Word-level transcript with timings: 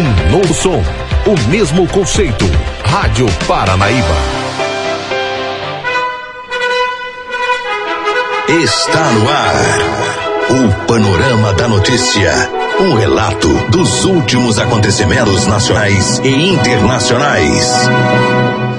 Um 0.00 0.32
novo 0.32 0.54
som, 0.54 0.82
o 1.26 1.50
mesmo 1.50 1.86
conceito. 1.88 2.46
Rádio 2.82 3.26
Paranaíba. 3.46 4.14
Está 8.48 9.10
no 9.10 9.28
ar. 9.28 9.76
O 10.48 10.86
Panorama 10.86 11.52
da 11.52 11.68
Notícia. 11.68 12.32
Um 12.80 12.94
relato 12.94 13.46
dos 13.68 14.06
últimos 14.06 14.58
acontecimentos 14.58 15.46
nacionais 15.46 16.18
e 16.24 16.48
internacionais. 16.48 17.70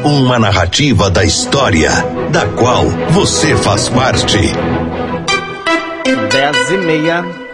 Uma 0.03 0.39
narrativa 0.39 1.11
da 1.11 1.23
história, 1.23 1.91
da 2.31 2.47
qual 2.47 2.85
você 3.11 3.55
faz 3.57 3.89
parte. 3.89 4.39
Dez 6.31 6.71
e 6.71 6.77
meia. 6.77 7.50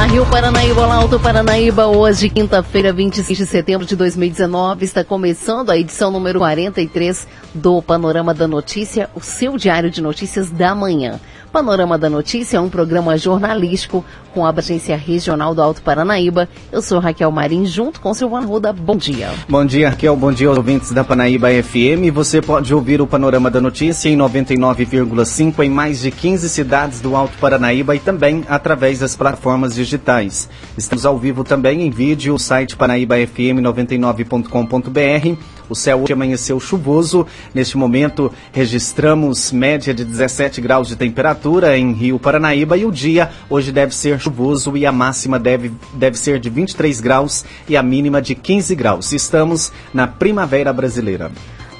Olá, 0.00 0.08
Rio 0.08 0.24
Paranaíba, 0.24 0.80
olá, 0.80 0.94
Alto 0.94 1.20
Paranaíba. 1.20 1.86
Hoje, 1.86 2.30
quinta-feira, 2.30 2.90
26 2.90 3.36
de 3.36 3.44
setembro 3.44 3.86
de 3.86 3.94
2019, 3.94 4.82
está 4.82 5.04
começando 5.04 5.68
a 5.68 5.76
edição 5.76 6.10
número 6.10 6.38
43 6.38 7.28
do 7.52 7.82
Panorama 7.82 8.32
da 8.32 8.48
Notícia, 8.48 9.10
o 9.14 9.20
seu 9.20 9.58
diário 9.58 9.90
de 9.90 10.00
notícias 10.00 10.50
da 10.50 10.74
manhã. 10.74 11.20
Panorama 11.50 11.98
da 11.98 12.08
Notícia 12.08 12.58
é 12.58 12.60
um 12.60 12.68
programa 12.68 13.18
jornalístico 13.18 14.04
com 14.32 14.46
a 14.46 14.48
abrangência 14.48 14.96
regional 14.96 15.52
do 15.54 15.60
Alto 15.60 15.82
Paranaíba. 15.82 16.48
Eu 16.70 16.80
sou 16.80 17.00
Raquel 17.00 17.32
Marim, 17.32 17.66
junto 17.66 18.00
com 18.00 18.14
Silvana 18.14 18.46
Ruda. 18.46 18.72
Bom 18.72 18.96
dia. 18.96 19.30
Bom 19.48 19.66
dia, 19.66 19.90
Raquel. 19.90 20.14
Bom 20.16 20.32
dia 20.32 20.48
aos 20.48 20.56
ouvintes 20.56 20.92
da 20.92 21.02
Panaíba 21.02 21.48
FM. 21.50 22.14
Você 22.14 22.40
pode 22.40 22.72
ouvir 22.72 23.02
o 23.02 23.06
Panorama 23.06 23.50
da 23.50 23.60
Notícia 23.60 24.08
em 24.08 24.16
99,5 24.16 25.64
em 25.64 25.70
mais 25.70 25.98
de 26.00 26.12
15 26.12 26.48
cidades 26.48 27.00
do 27.00 27.16
Alto 27.16 27.36
Paranaíba 27.38 27.96
e 27.96 27.98
também 27.98 28.44
através 28.48 29.00
das 29.00 29.16
plataformas 29.16 29.74
digitais. 29.74 30.48
Estamos 30.78 31.04
ao 31.04 31.18
vivo 31.18 31.42
também 31.42 31.82
em 31.82 31.90
vídeo, 31.90 32.34
o 32.34 32.38
site 32.38 32.76
paranaíbafm99.com.br. 32.76 35.59
O 35.70 35.74
céu 35.76 36.02
hoje 36.02 36.12
amanheceu 36.12 36.58
chuvoso. 36.58 37.24
Neste 37.54 37.78
momento, 37.78 38.32
registramos 38.52 39.52
média 39.52 39.94
de 39.94 40.04
17 40.04 40.60
graus 40.60 40.88
de 40.88 40.96
temperatura 40.96 41.78
em 41.78 41.92
Rio 41.92 42.18
Paranaíba 42.18 42.76
e 42.76 42.84
o 42.84 42.90
dia 42.90 43.30
hoje 43.48 43.70
deve 43.70 43.94
ser 43.94 44.18
chuvoso 44.18 44.76
e 44.76 44.84
a 44.84 44.90
máxima 44.90 45.38
deve, 45.38 45.70
deve 45.94 46.18
ser 46.18 46.40
de 46.40 46.50
23 46.50 47.00
graus 47.00 47.44
e 47.68 47.76
a 47.76 47.82
mínima 47.84 48.20
de 48.20 48.34
15 48.34 48.74
graus. 48.74 49.12
Estamos 49.12 49.72
na 49.94 50.08
primavera 50.08 50.72
brasileira. 50.72 51.30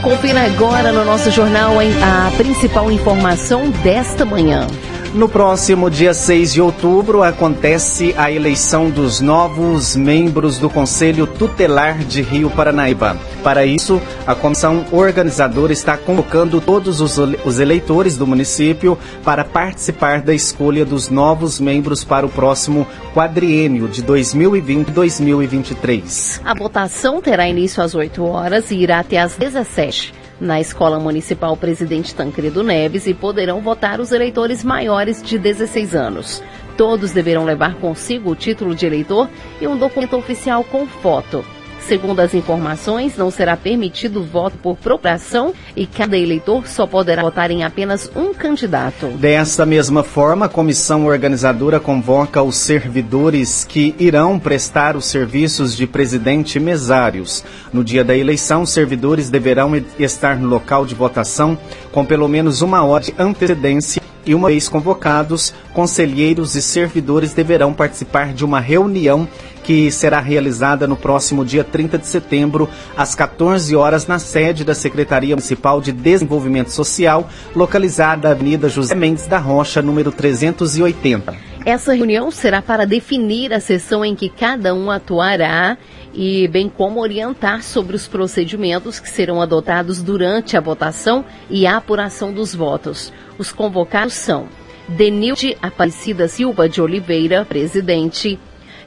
Confira 0.02 0.44
agora 0.44 0.92
no 0.92 1.04
nosso 1.04 1.30
jornal 1.30 1.74
a 1.80 2.30
principal 2.36 2.91
informação 2.91 3.70
desta 3.70 4.24
manhã. 4.24 4.66
No 5.14 5.26
próximo 5.26 5.91
dia 5.91 6.12
6 6.12 6.52
de 6.52 6.60
outubro 6.60 7.22
acontece 7.22 8.14
a 8.19 8.30
eleição 8.30 8.91
dos 8.91 9.22
novos 9.22 9.96
membros 9.96 10.58
do 10.58 10.69
Conselho 10.69 11.26
Tutelar 11.26 12.00
de 12.00 12.20
Rio 12.20 12.50
Paranaíba. 12.50 13.16
Para 13.42 13.64
isso, 13.64 14.02
a 14.26 14.34
comissão 14.34 14.84
organizadora 14.92 15.72
está 15.72 15.97
convocando 15.97 16.60
todos 16.60 17.00
os 17.00 17.58
eleitores 17.58 18.18
do 18.18 18.26
município 18.26 18.98
para 19.24 19.44
participar 19.44 20.20
da 20.20 20.34
escolha 20.34 20.84
dos 20.84 21.08
novos 21.08 21.58
membros 21.58 22.04
para 22.04 22.26
o 22.26 22.28
próximo 22.28 22.86
quadriênio 23.14 23.88
de 23.88 24.02
2020-2023. 24.02 26.42
A 26.44 26.52
votação 26.54 27.22
terá 27.22 27.48
início 27.48 27.82
às 27.82 27.94
8 27.94 28.22
horas 28.22 28.70
e 28.70 28.76
irá 28.76 28.98
até 28.98 29.18
às 29.18 29.36
17 29.36 30.28
na 30.41 30.60
Escola 30.60 30.99
Municipal 30.99 31.56
Presidente 31.56 32.15
Tancredo 32.15 32.62
Neves 32.62 33.06
e 33.06 33.15
poderão 33.15 33.60
votar 33.60 34.00
os 34.00 34.12
eleitores 34.12 34.62
maiores 34.62 35.22
de 35.22 35.38
16 35.38 35.94
anos. 35.94 36.43
Todos 36.76 37.12
deverão 37.12 37.44
levar 37.44 37.75
consigo 37.76 38.31
o 38.31 38.37
título 38.37 38.75
de 38.75 38.87
eleitor 38.87 39.28
e 39.60 39.66
um 39.66 39.77
documento 39.77 40.16
oficial 40.16 40.62
com 40.62 40.87
foto. 40.87 41.44
Segundo 41.81 42.21
as 42.21 42.34
informações, 42.34 43.16
não 43.16 43.31
será 43.31 43.56
permitido 43.56 44.22
voto 44.22 44.59
por 44.59 44.77
procuração 44.77 45.55
e 45.75 45.87
cada 45.87 46.19
eleitor 46.19 46.66
só 46.66 46.87
poderá 46.87 47.22
votar 47.22 47.50
em 47.50 47.65
apenas 47.65 48.11
um 48.15 48.34
candidato. 48.34 49.06
Desta 49.09 49.65
mesma 49.65 50.03
forma, 50.03 50.47
a 50.47 50.49
comissão 50.49 51.06
organizadora 51.06 51.81
convoca 51.81 52.43
os 52.43 52.56
servidores 52.56 53.65
que 53.65 53.94
irão 53.99 54.39
prestar 54.39 54.97
os 54.97 55.06
serviços 55.06 55.75
de 55.75 55.87
presidente 55.87 56.61
mesários. 56.61 57.44
No 57.72 57.83
dia 57.83 58.05
da 58.05 58.16
eleição, 58.16 58.62
os 58.62 58.71
servidores 58.71 59.31
deverão 59.31 59.72
estar 59.99 60.37
no 60.37 60.49
local 60.49 60.84
de 60.84 60.95
votação 60.95 61.56
com 61.91 62.05
pelo 62.05 62.28
menos 62.28 62.60
uma 62.60 62.84
hora 62.84 63.05
de 63.05 63.15
antecedência 63.19 64.07
e 64.28 64.34
uma 64.34 64.49
vez 64.49 64.69
convocados, 64.69 65.55
conselheiros 65.72 66.55
e 66.55 66.61
servidores 66.61 67.33
deverão 67.33 67.72
participar 67.72 68.34
de 68.34 68.44
uma 68.44 68.61
reunião 68.61 69.27
que 69.65 69.91
será 69.91 70.21
realizada 70.21 70.87
no 70.87 70.97
próximo 70.97 71.47
dia 71.47 71.65
30 71.65 71.97
de 71.97 72.06
setembro, 72.06 72.69
às 72.94 73.15
14 73.15 73.75
horas, 73.75 74.06
na 74.06 74.19
sede 74.19 74.65
da 74.65 74.75
Secretaria 74.75 75.34
Municipal 75.34 75.81
de 75.81 75.93
Desenvolvimento 75.93 76.71
Social, 76.72 77.28
localizada 77.56 78.28
na 78.28 78.34
Avenida 78.34 78.69
José 78.69 78.94
Mendes 78.94 79.27
da 79.27 79.39
Rocha, 79.39 79.81
número 79.81 80.12
380. 80.12 81.34
Essa 81.65 81.95
reunião 81.95 82.31
será 82.31 82.60
para 82.60 82.87
definir 82.87 83.53
a 83.55 83.60
sessão 83.60 84.05
em 84.05 84.15
que 84.15 84.28
cada 84.28 84.75
um 84.75 84.91
atuará 84.91 85.78
e 86.12 86.48
bem 86.48 86.69
como 86.69 87.00
orientar 87.00 87.62
sobre 87.62 87.94
os 87.94 88.08
procedimentos 88.08 88.98
que 88.98 89.08
serão 89.08 89.41
adotados 89.41 90.02
durante 90.02 90.56
a 90.56 90.60
votação 90.60 91.24
e 91.50 91.66
a 91.66 91.77
apuração 91.77 92.33
dos 92.33 92.54
votos. 92.54 93.12
Os 93.38 93.53
convocados 93.53 94.15
são 94.15 94.48
Denilde 94.88 95.56
Aparecida 95.60 96.28
Silva 96.28 96.68
de 96.68 96.80
Oliveira, 96.80 97.44
presidente, 97.44 98.38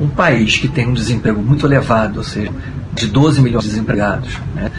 Um 0.00 0.08
país 0.08 0.56
que 0.56 0.68
tem 0.68 0.86
um 0.86 0.94
desemprego 0.94 1.42
muito 1.42 1.66
elevado, 1.66 2.18
ou 2.18 2.24
seja, 2.24 2.52
de 2.92 3.08
12 3.08 3.42
milhões 3.42 3.64
de 3.64 3.70
desempregados, 3.70 4.38
né, 4.54 4.70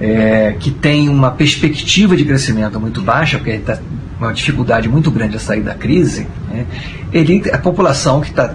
é, 0.00 0.56
que 0.58 0.70
tem 0.70 1.08
uma 1.08 1.32
perspectiva 1.32 2.16
de 2.16 2.24
crescimento 2.24 2.78
muito 2.78 3.02
baixa, 3.02 3.38
porque 3.38 3.50
está 3.50 3.78
uma 4.24 4.34
dificuldade 4.34 4.88
muito 4.88 5.10
grande 5.10 5.36
a 5.36 5.40
sair 5.40 5.62
da 5.62 5.74
crise, 5.74 6.26
né, 6.48 6.66
ele, 7.12 7.42
a 7.50 7.58
população 7.58 8.20
que 8.20 8.30
está 8.30 8.54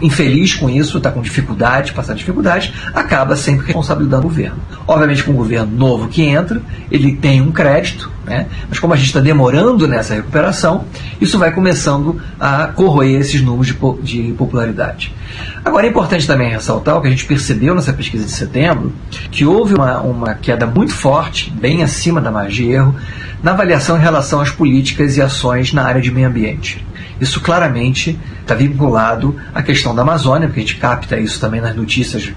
infeliz 0.00 0.54
com 0.54 0.68
isso, 0.68 0.98
está 0.98 1.10
com 1.10 1.20
dificuldade, 1.22 1.92
passar 1.92 2.14
dificuldade, 2.14 2.72
acaba 2.92 3.36
sempre 3.36 3.66
responsabilizando 3.66 4.26
o 4.26 4.28
governo. 4.28 4.56
Obviamente, 4.86 5.24
com 5.24 5.32
o 5.32 5.34
governo 5.34 5.74
novo 5.74 6.08
que 6.08 6.22
entra, 6.22 6.60
ele 6.90 7.16
tem 7.16 7.40
um 7.40 7.50
crédito, 7.50 8.10
né? 8.24 8.46
mas 8.68 8.78
como 8.78 8.92
a 8.92 8.96
gente 8.96 9.06
está 9.06 9.20
demorando 9.20 9.88
nessa 9.88 10.14
recuperação, 10.14 10.84
isso 11.20 11.38
vai 11.38 11.52
começando 11.52 12.20
a 12.38 12.68
corroer 12.68 13.20
esses 13.20 13.40
números 13.40 13.68
de, 14.02 14.22
de 14.22 14.32
popularidade. 14.34 15.14
Agora, 15.64 15.86
é 15.86 15.90
importante 15.90 16.26
também 16.26 16.50
ressaltar 16.50 16.96
o 16.96 17.00
que 17.00 17.08
a 17.08 17.10
gente 17.10 17.24
percebeu 17.24 17.74
nessa 17.74 17.92
pesquisa 17.92 18.24
de 18.24 18.30
setembro, 18.30 18.92
que 19.30 19.44
houve 19.44 19.74
uma, 19.74 20.00
uma 20.00 20.34
queda 20.34 20.66
muito 20.66 20.92
forte, 20.92 21.50
bem 21.50 21.82
acima 21.82 22.20
da 22.20 22.30
margem 22.30 22.66
de 22.66 22.72
erro, 22.72 22.94
na 23.42 23.52
avaliação 23.52 23.96
em 23.96 24.00
relação 24.00 24.40
às 24.40 24.50
políticas 24.50 25.16
e 25.16 25.22
ações 25.22 25.72
na 25.72 25.84
área 25.84 26.00
de 26.00 26.10
meio 26.10 26.28
ambiente. 26.28 26.84
Isso 27.20 27.40
claramente 27.40 28.18
está 28.40 28.54
vinculado 28.54 29.36
à 29.54 29.62
questão 29.62 29.94
da 29.94 30.02
Amazônia, 30.02 30.48
porque 30.48 30.60
a 30.60 30.62
gente 30.62 30.76
capta 30.76 31.18
isso 31.18 31.40
também 31.40 31.60
nas 31.60 31.74
notícias, 31.74 32.32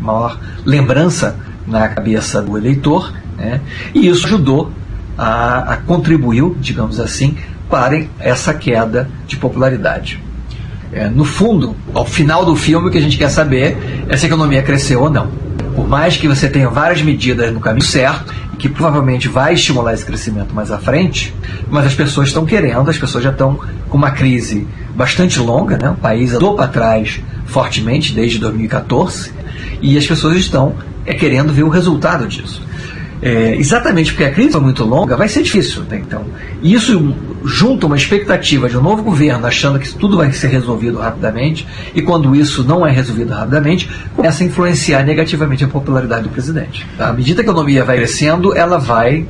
maior 0.00 0.38
lembrança 0.64 1.36
na 1.66 1.88
cabeça 1.88 2.42
do 2.42 2.58
eleitor, 2.58 3.12
né? 3.36 3.60
e 3.94 4.08
isso 4.08 4.26
ajudou 4.26 4.72
a, 5.16 5.74
a 5.74 5.76
contribuiu, 5.76 6.56
digamos 6.60 6.98
assim, 6.98 7.36
para 7.70 8.04
essa 8.18 8.52
queda 8.52 9.08
de 9.26 9.36
popularidade. 9.36 10.22
É, 10.92 11.08
no 11.08 11.24
fundo, 11.24 11.74
ao 11.92 12.06
final 12.06 12.44
do 12.44 12.54
filme, 12.54 12.88
o 12.88 12.90
que 12.90 12.98
a 12.98 13.00
gente 13.00 13.16
quer 13.16 13.28
saber 13.28 13.76
é 14.08 14.16
se 14.16 14.26
a 14.26 14.28
economia 14.28 14.62
cresceu 14.62 15.02
ou 15.02 15.10
não. 15.10 15.28
Por 15.74 15.88
mais 15.88 16.16
que 16.16 16.28
você 16.28 16.48
tenha 16.48 16.68
várias 16.68 17.02
medidas 17.02 17.52
no 17.52 17.58
caminho 17.58 17.84
certo, 17.84 18.32
que 18.54 18.68
provavelmente 18.68 19.28
vai 19.28 19.54
estimular 19.54 19.94
esse 19.94 20.04
crescimento 20.04 20.54
mais 20.54 20.70
à 20.70 20.78
frente, 20.78 21.34
mas 21.70 21.86
as 21.86 21.94
pessoas 21.94 22.28
estão 22.28 22.44
querendo, 22.44 22.88
as 22.88 22.98
pessoas 22.98 23.24
já 23.24 23.30
estão 23.30 23.58
com 23.88 23.96
uma 23.96 24.10
crise 24.10 24.66
bastante 24.94 25.38
longa, 25.40 25.76
né? 25.76 25.90
o 25.90 25.96
país 25.96 26.32
andou 26.32 26.54
para 26.54 26.68
trás 26.68 27.20
fortemente 27.46 28.12
desde 28.12 28.38
2014, 28.38 29.32
e 29.80 29.98
as 29.98 30.06
pessoas 30.06 30.36
estão 30.36 30.74
é, 31.04 31.14
querendo 31.14 31.52
ver 31.52 31.62
o 31.62 31.68
resultado 31.68 32.26
disso. 32.26 32.62
É, 33.22 33.56
exatamente 33.56 34.12
porque 34.12 34.24
a 34.24 34.30
crise 34.30 34.52
foi 34.52 34.60
muito 34.60 34.84
longa, 34.84 35.16
vai 35.16 35.28
ser 35.28 35.42
difícil. 35.42 35.82
Né? 35.84 36.02
Então, 36.06 36.24
isso 36.62 37.14
junto 37.44 37.86
uma 37.86 37.96
expectativa 37.96 38.68
de 38.68 38.76
um 38.76 38.82
novo 38.82 39.02
governo 39.02 39.46
achando 39.46 39.78
que 39.78 39.94
tudo 39.94 40.16
vai 40.16 40.32
ser 40.32 40.48
resolvido 40.48 40.98
rapidamente, 40.98 41.66
e 41.94 42.00
quando 42.00 42.34
isso 42.34 42.64
não 42.64 42.86
é 42.86 42.90
resolvido 42.90 43.32
rapidamente, 43.32 43.88
começa 44.14 44.42
a 44.42 44.46
influenciar 44.46 45.04
negativamente 45.04 45.64
a 45.64 45.68
popularidade 45.68 46.24
do 46.24 46.30
presidente. 46.30 46.86
À 46.98 47.12
medida 47.12 47.42
que 47.42 47.48
a 47.48 47.52
economia 47.52 47.84
vai 47.84 47.96
crescendo, 47.96 48.56
ela 48.56 48.78
vai 48.78 49.26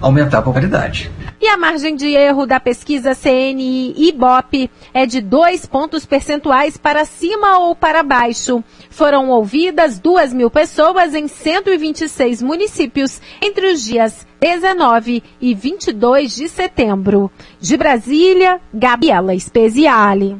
aumentar 0.00 0.38
a 0.38 0.42
popularidade. 0.42 1.10
E 1.40 1.48
a 1.48 1.56
margem 1.56 1.94
de 1.94 2.06
erro 2.08 2.46
da 2.46 2.58
pesquisa 2.58 3.14
CNI 3.14 3.94
Ibope 4.08 4.70
é 4.94 5.04
de 5.04 5.20
dois 5.20 5.66
pontos 5.66 6.06
percentuais 6.06 6.78
para 6.78 7.04
cima 7.04 7.58
ou 7.58 7.76
para 7.76 8.02
baixo. 8.02 8.64
Foram 8.88 9.28
ouvidas 9.28 9.98
2 9.98 10.32
mil 10.32 10.50
pessoas 10.50 11.14
em 11.14 11.28
126 11.28 12.40
municípios 12.40 13.20
entre 13.42 13.72
os 13.72 13.84
dias 13.84 14.26
19 14.40 15.22
e 15.40 15.54
22 15.54 16.34
de 16.34 16.48
setembro. 16.48 17.30
De 17.60 17.76
Brasília, 17.76 18.58
Gabriela 18.72 19.38
Speziale. 19.38 20.38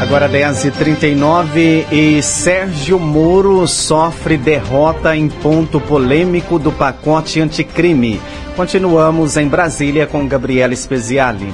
Agora 0.00 0.28
10h39 0.28 1.86
e 1.92 2.22
Sérgio 2.22 2.98
Moro 2.98 3.68
sofre 3.68 4.38
derrota 4.38 5.14
em 5.14 5.28
ponto 5.28 5.78
polêmico 5.78 6.58
do 6.58 6.72
pacote 6.72 7.38
anticrime. 7.40 8.20
Continuamos 8.60 9.38
em 9.38 9.48
Brasília 9.48 10.06
com 10.06 10.28
Gabriela 10.28 10.76
Speziale. 10.76 11.50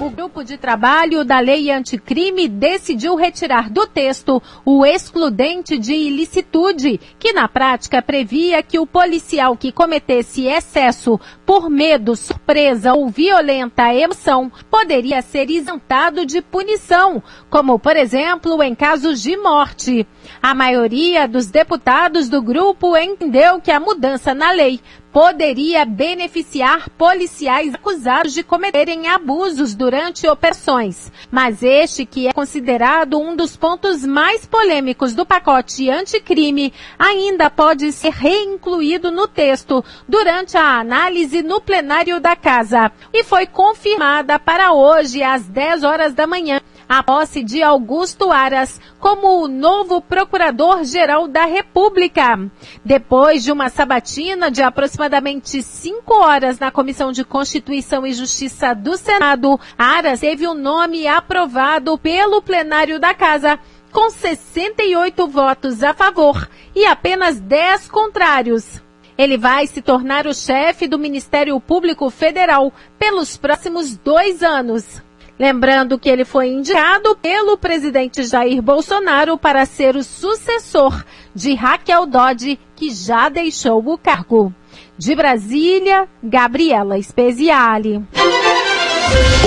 O 0.00 0.08
grupo 0.08 0.42
de 0.42 0.56
trabalho 0.56 1.22
da 1.22 1.38
lei 1.38 1.70
anticrime 1.70 2.48
decidiu 2.48 3.14
retirar 3.14 3.68
do 3.68 3.86
texto 3.86 4.42
o 4.64 4.86
excludente 4.86 5.76
de 5.76 5.92
ilicitude, 5.92 6.98
que 7.18 7.34
na 7.34 7.46
prática 7.46 8.00
previa 8.00 8.62
que 8.62 8.78
o 8.78 8.86
policial 8.86 9.54
que 9.54 9.70
cometesse 9.70 10.46
excesso 10.46 11.20
por 11.44 11.68
medo, 11.68 12.16
surpresa 12.16 12.94
ou 12.94 13.08
violenta 13.10 13.92
emoção 13.92 14.50
poderia 14.70 15.20
ser 15.20 15.50
isentado 15.50 16.24
de 16.24 16.40
punição, 16.40 17.22
como 17.50 17.78
por 17.78 17.96
exemplo 17.96 18.62
em 18.62 18.74
casos 18.74 19.20
de 19.20 19.36
morte. 19.36 20.06
A 20.40 20.54
maioria 20.54 21.28
dos 21.28 21.48
deputados 21.48 22.30
do 22.30 22.40
grupo 22.40 22.96
entendeu 22.96 23.60
que 23.60 23.70
a 23.70 23.80
mudança 23.80 24.32
na 24.32 24.52
lei 24.52 24.80
poderia 25.12 25.84
beneficiar 25.84 26.88
policiais 26.90 27.74
acusados 27.74 28.32
de 28.32 28.42
cometerem 28.42 29.08
abusos 29.08 29.74
durante 29.74 30.28
operações. 30.28 31.10
Mas 31.30 31.62
este, 31.62 32.04
que 32.04 32.28
é 32.28 32.32
considerado 32.32 33.18
um 33.18 33.34
dos 33.34 33.56
pontos 33.56 34.04
mais 34.04 34.46
polêmicos 34.46 35.14
do 35.14 35.24
pacote 35.24 35.88
anticrime, 35.90 36.72
ainda 36.98 37.50
pode 37.50 37.90
ser 37.92 38.12
reincluído 38.12 39.10
no 39.10 39.26
texto 39.26 39.84
durante 40.06 40.56
a 40.56 40.78
análise 40.78 41.42
no 41.42 41.60
plenário 41.60 42.20
da 42.20 42.36
Casa. 42.36 42.92
E 43.12 43.24
foi 43.24 43.46
confirmada 43.46 44.38
para 44.38 44.72
hoje, 44.72 45.22
às 45.22 45.46
10 45.46 45.84
horas 45.84 46.14
da 46.14 46.26
manhã, 46.26 46.60
a 46.88 47.02
posse 47.02 47.42
de 47.42 47.62
Augusto 47.62 48.32
Aras 48.32 48.80
como 48.98 49.44
o 49.44 49.48
novo 49.48 50.00
Procurador-Geral 50.00 51.28
da 51.28 51.44
República. 51.44 52.50
Depois 52.84 53.44
de 53.44 53.52
uma 53.52 53.68
sabatina 53.68 54.50
de 54.50 54.62
aproximadamente 54.62 55.62
cinco 55.62 56.14
horas 56.14 56.58
na 56.58 56.70
Comissão 56.70 57.12
de 57.12 57.24
Constituição 57.24 58.06
e 58.06 58.12
Justiça 58.12 58.74
do 58.74 58.96
Senado, 58.96 59.60
Aras 59.76 60.20
teve 60.20 60.46
o 60.46 60.54
nome 60.54 61.06
aprovado 61.06 61.98
pelo 61.98 62.40
plenário 62.40 62.98
da 62.98 63.12
Casa 63.12 63.58
com 63.92 64.10
68 64.10 65.26
votos 65.26 65.82
a 65.82 65.92
favor 65.92 66.48
e 66.74 66.84
apenas 66.86 67.40
10 67.40 67.88
contrários. 67.88 68.82
Ele 69.16 69.36
vai 69.36 69.66
se 69.66 69.82
tornar 69.82 70.28
o 70.28 70.34
chefe 70.34 70.86
do 70.86 70.98
Ministério 70.98 71.58
Público 71.60 72.08
Federal 72.08 72.72
pelos 72.98 73.36
próximos 73.36 73.96
dois 73.96 74.44
anos. 74.44 75.02
Lembrando 75.38 75.98
que 75.98 76.08
ele 76.08 76.24
foi 76.24 76.48
indicado 76.48 77.16
pelo 77.22 77.56
presidente 77.56 78.24
Jair 78.24 78.60
Bolsonaro 78.60 79.38
para 79.38 79.64
ser 79.64 79.94
o 79.94 80.02
sucessor 80.02 81.04
de 81.32 81.54
Raquel 81.54 82.06
Dodge, 82.06 82.58
que 82.74 82.90
já 82.90 83.28
deixou 83.28 83.78
o 83.86 83.96
cargo. 83.96 84.52
De 84.96 85.14
Brasília, 85.14 86.08
Gabriela 86.20 87.00
Speziale. 87.00 88.04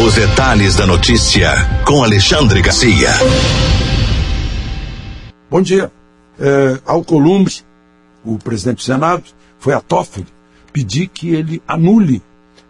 Os 0.05 0.15
detalhes 0.15 0.77
da 0.77 0.87
notícia 0.87 1.49
com 1.85 2.01
Alexandre 2.03 2.61
Garcia. 2.61 3.09
Bom 5.49 5.61
dia. 5.61 5.91
É, 6.39 6.79
Alcolumbre, 6.85 7.55
o 8.23 8.37
presidente 8.37 8.77
do 8.77 8.83
Senado, 8.83 9.23
foi 9.59 9.73
a 9.73 9.81
Toffoli 9.81 10.25
pedir 10.71 11.07
que 11.07 11.35
ele 11.35 11.61
anule 11.67 12.21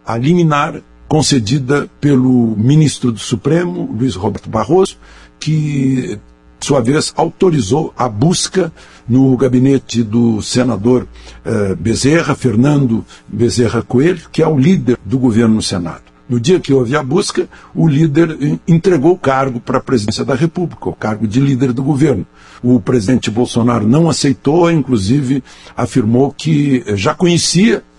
a 0.04 0.18
liminar 0.18 0.82
concedida 1.12 1.90
pelo 2.00 2.56
ministro 2.56 3.12
do 3.12 3.18
Supremo, 3.18 3.86
Luiz 3.92 4.14
Roberto 4.14 4.48
Barroso, 4.48 4.96
que, 5.38 6.18
de 6.58 6.66
sua 6.66 6.80
vez, 6.80 7.12
autorizou 7.14 7.92
a 7.98 8.08
busca 8.08 8.72
no 9.06 9.36
gabinete 9.36 10.02
do 10.02 10.40
senador 10.40 11.06
eh, 11.44 11.74
Bezerra, 11.74 12.34
Fernando 12.34 13.04
Bezerra 13.28 13.82
Coelho, 13.82 14.22
que 14.32 14.40
é 14.40 14.48
o 14.48 14.58
líder 14.58 14.96
do 15.04 15.18
governo 15.18 15.56
no 15.56 15.62
Senado. 15.62 16.00
No 16.26 16.40
dia 16.40 16.58
que 16.58 16.72
houve 16.72 16.96
a 16.96 17.02
busca, 17.02 17.46
o 17.74 17.86
líder 17.86 18.58
entregou 18.66 19.12
o 19.12 19.18
cargo 19.18 19.60
para 19.60 19.76
a 19.76 19.82
presidência 19.82 20.24
da 20.24 20.34
República, 20.34 20.88
o 20.88 20.94
cargo 20.94 21.28
de 21.28 21.40
líder 21.40 21.74
do 21.74 21.82
governo. 21.82 22.26
O 22.62 22.80
presidente 22.80 23.30
Bolsonaro 23.30 23.86
não 23.86 24.08
aceitou, 24.08 24.70
inclusive 24.70 25.44
afirmou 25.76 26.32
que 26.32 26.82
já 26.96 27.14
conhecia 27.14 27.76
eh, 27.76 27.91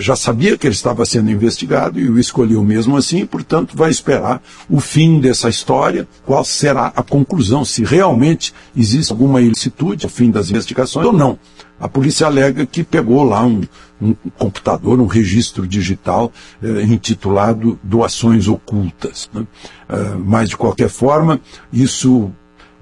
já 0.00 0.16
sabia 0.16 0.56
que 0.56 0.66
ele 0.66 0.74
estava 0.74 1.04
sendo 1.04 1.30
investigado 1.30 1.98
e 1.98 2.08
o 2.08 2.18
escolheu 2.18 2.62
mesmo 2.62 2.96
assim, 2.96 3.26
portanto, 3.26 3.76
vai 3.76 3.90
esperar 3.90 4.42
o 4.68 4.80
fim 4.80 5.20
dessa 5.20 5.48
história, 5.48 6.06
qual 6.24 6.44
será 6.44 6.92
a 6.94 7.02
conclusão, 7.02 7.64
se 7.64 7.84
realmente 7.84 8.52
existe 8.76 9.12
alguma 9.12 9.40
ilicitude, 9.40 10.06
o 10.06 10.08
fim 10.08 10.30
das 10.30 10.50
investigações 10.50 11.06
ou 11.06 11.12
não. 11.12 11.38
A 11.78 11.88
polícia 11.88 12.26
alega 12.26 12.64
que 12.64 12.84
pegou 12.84 13.24
lá 13.24 13.44
um, 13.44 13.62
um 14.00 14.14
computador, 14.38 15.00
um 15.00 15.06
registro 15.06 15.66
digital 15.66 16.32
eh, 16.62 16.82
intitulado 16.82 17.78
Doações 17.82 18.46
Ocultas. 18.46 19.28
Né? 19.34 19.42
Uh, 19.42 20.18
mas, 20.24 20.50
de 20.50 20.56
qualquer 20.56 20.88
forma, 20.88 21.40
isso 21.72 22.30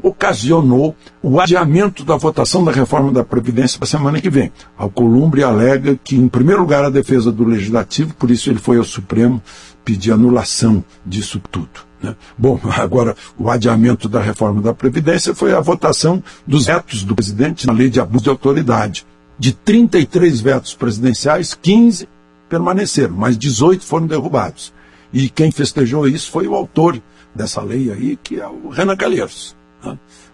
ocasionou 0.03 0.97
o 1.23 1.41
adiamento 1.41 2.05
da 2.05 2.17
votação 2.17 2.65
da 2.65 2.73
reforma 2.73 3.13
da 3.13 3.23
Previdência 3.23 3.79
para 3.79 3.87
a 3.87 3.91
semana 3.91 4.21
que 4.21 4.29
vem. 4.29 4.53
Alcolumbre 4.77 5.45
alega 5.45 5.99
que, 6.03 6.17
em 6.17 6.29
primeiro 6.29 6.63
lugar, 6.63 6.85
a 6.85 6.91
defesa 6.91 7.31
do 7.31 7.45
Legislativo, 7.45 8.15
por 8.15 8.31
isso 8.31 8.51
ele 8.51 8.59
foi 8.59 8.79
ao 8.79 8.85
Supremo 8.85 9.41
pedir 9.85 10.13
anulação 10.13 10.85
disso 11.07 11.41
tudo. 11.51 11.71
Né? 12.03 12.17
Bom, 12.37 12.61
agora, 12.77 13.17
o 13.39 13.49
adiamento 13.49 14.09
da 14.09 14.21
reforma 14.21 14.61
da 14.61 14.75
Previdência 14.75 15.35
foi 15.35 15.53
a 15.55 15.61
votação 15.61 16.23
dos 16.47 16.67
vetos 16.67 17.05
do 17.05 17.15
presidente 17.15 17.67
na 17.67 17.73
lei 17.73 17.89
de 17.89 18.01
abuso 18.01 18.25
de 18.25 18.31
autoridade. 18.31 19.07
De 19.39 19.53
33 19.53 20.41
vetos 20.41 20.75
presidenciais, 20.75 21.55
15 21.55 22.09
permaneceram, 22.49 23.15
mas 23.17 23.39
18 23.39 23.85
foram 23.85 24.07
derrubados. 24.07 24.73
E 25.13 25.29
quem 25.29 25.51
festejou 25.51 26.07
isso 26.09 26.31
foi 26.31 26.47
o 26.47 26.55
autor 26.55 27.01
dessa 27.35 27.63
lei 27.63 27.91
aí, 27.91 28.19
que 28.23 28.41
é 28.41 28.47
o 28.47 28.69
Renan 28.69 28.97
Calheiros. 28.97 29.57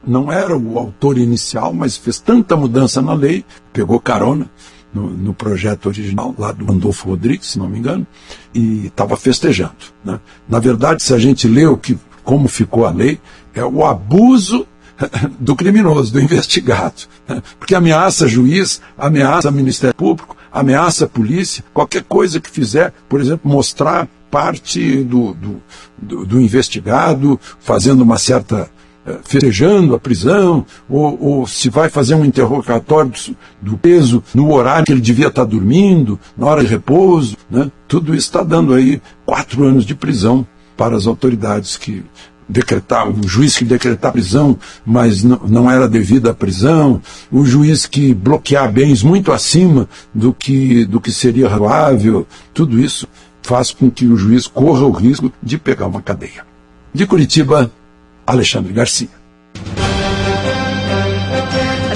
Não 0.06 0.30
era 0.30 0.56
o 0.56 0.78
autor 0.78 1.18
inicial, 1.18 1.72
mas 1.72 1.96
fez 1.96 2.20
tanta 2.20 2.56
mudança 2.56 3.02
na 3.02 3.14
lei, 3.14 3.44
pegou 3.72 3.98
carona 4.00 4.48
no, 4.92 5.10
no 5.10 5.34
projeto 5.34 5.86
original, 5.86 6.34
lá 6.38 6.52
do 6.52 6.70
Andolfo 6.70 7.08
Rodrigues, 7.08 7.48
se 7.48 7.58
não 7.58 7.68
me 7.68 7.78
engano, 7.78 8.06
e 8.54 8.86
estava 8.86 9.16
festejando. 9.16 9.76
Né? 10.04 10.18
Na 10.48 10.58
verdade, 10.58 11.02
se 11.02 11.12
a 11.12 11.18
gente 11.18 11.46
lê 11.46 11.66
o 11.66 11.76
que, 11.76 11.98
como 12.24 12.48
ficou 12.48 12.86
a 12.86 12.90
lei, 12.90 13.20
é 13.54 13.64
o 13.64 13.84
abuso 13.84 14.66
do 15.38 15.54
criminoso, 15.54 16.12
do 16.12 16.20
investigado. 16.20 17.02
Né? 17.26 17.42
Porque 17.58 17.74
ameaça 17.74 18.26
juiz, 18.26 18.80
ameaça 18.96 19.50
Ministério 19.50 19.94
Público, 19.94 20.36
ameaça 20.52 21.06
polícia, 21.06 21.64
qualquer 21.72 22.02
coisa 22.04 22.40
que 22.40 22.50
fizer, 22.50 22.92
por 23.08 23.20
exemplo, 23.20 23.50
mostrar 23.50 24.08
parte 24.30 25.02
do, 25.04 25.32
do, 25.34 25.62
do, 25.96 26.26
do 26.26 26.40
investigado, 26.40 27.40
fazendo 27.60 28.02
uma 28.02 28.18
certa 28.18 28.70
festejando 29.24 29.94
a 29.94 29.98
prisão, 29.98 30.64
ou, 30.88 31.18
ou, 31.20 31.46
se 31.46 31.68
vai 31.68 31.88
fazer 31.88 32.14
um 32.14 32.24
interrogatório 32.24 33.10
do, 33.10 33.72
do, 33.72 33.78
peso 33.78 34.22
no 34.34 34.52
horário 34.52 34.84
que 34.84 34.92
ele 34.92 35.00
devia 35.00 35.28
estar 35.28 35.44
dormindo, 35.44 36.18
na 36.36 36.46
hora 36.46 36.62
de 36.62 36.68
repouso. 36.68 37.36
Né? 37.50 37.70
Tudo 37.86 38.14
isso 38.14 38.26
está 38.26 38.42
dando 38.42 38.74
aí 38.74 39.00
quatro 39.24 39.64
anos 39.64 39.84
de 39.84 39.94
prisão 39.94 40.46
para 40.76 40.96
as 40.96 41.06
autoridades 41.06 41.76
que 41.76 42.04
decretar, 42.48 43.08
o 43.08 43.28
juiz 43.28 43.56
que 43.56 43.64
decretar 43.64 44.12
prisão, 44.12 44.56
mas 44.84 45.22
não, 45.22 45.40
não 45.46 45.70
era 45.70 45.86
devida 45.86 46.30
a 46.30 46.34
prisão, 46.34 47.00
o 47.30 47.44
juiz 47.44 47.84
que 47.84 48.14
bloquear 48.14 48.72
bens 48.72 49.02
muito 49.02 49.30
acima 49.32 49.88
do 50.14 50.32
que, 50.32 50.86
do 50.86 51.00
que 51.00 51.12
seria 51.12 51.48
razoável, 51.48 52.26
tudo 52.54 52.80
isso 52.80 53.06
faz 53.42 53.70
com 53.70 53.90
que 53.90 54.06
o 54.06 54.16
juiz 54.16 54.46
corra 54.46 54.84
o 54.84 54.90
risco 54.90 55.32
de 55.42 55.58
pegar 55.58 55.86
uma 55.86 56.00
cadeia. 56.00 56.46
De 56.92 57.06
Curitiba, 57.06 57.70
Alexandre 58.28 58.74
Garcia. 58.74 59.08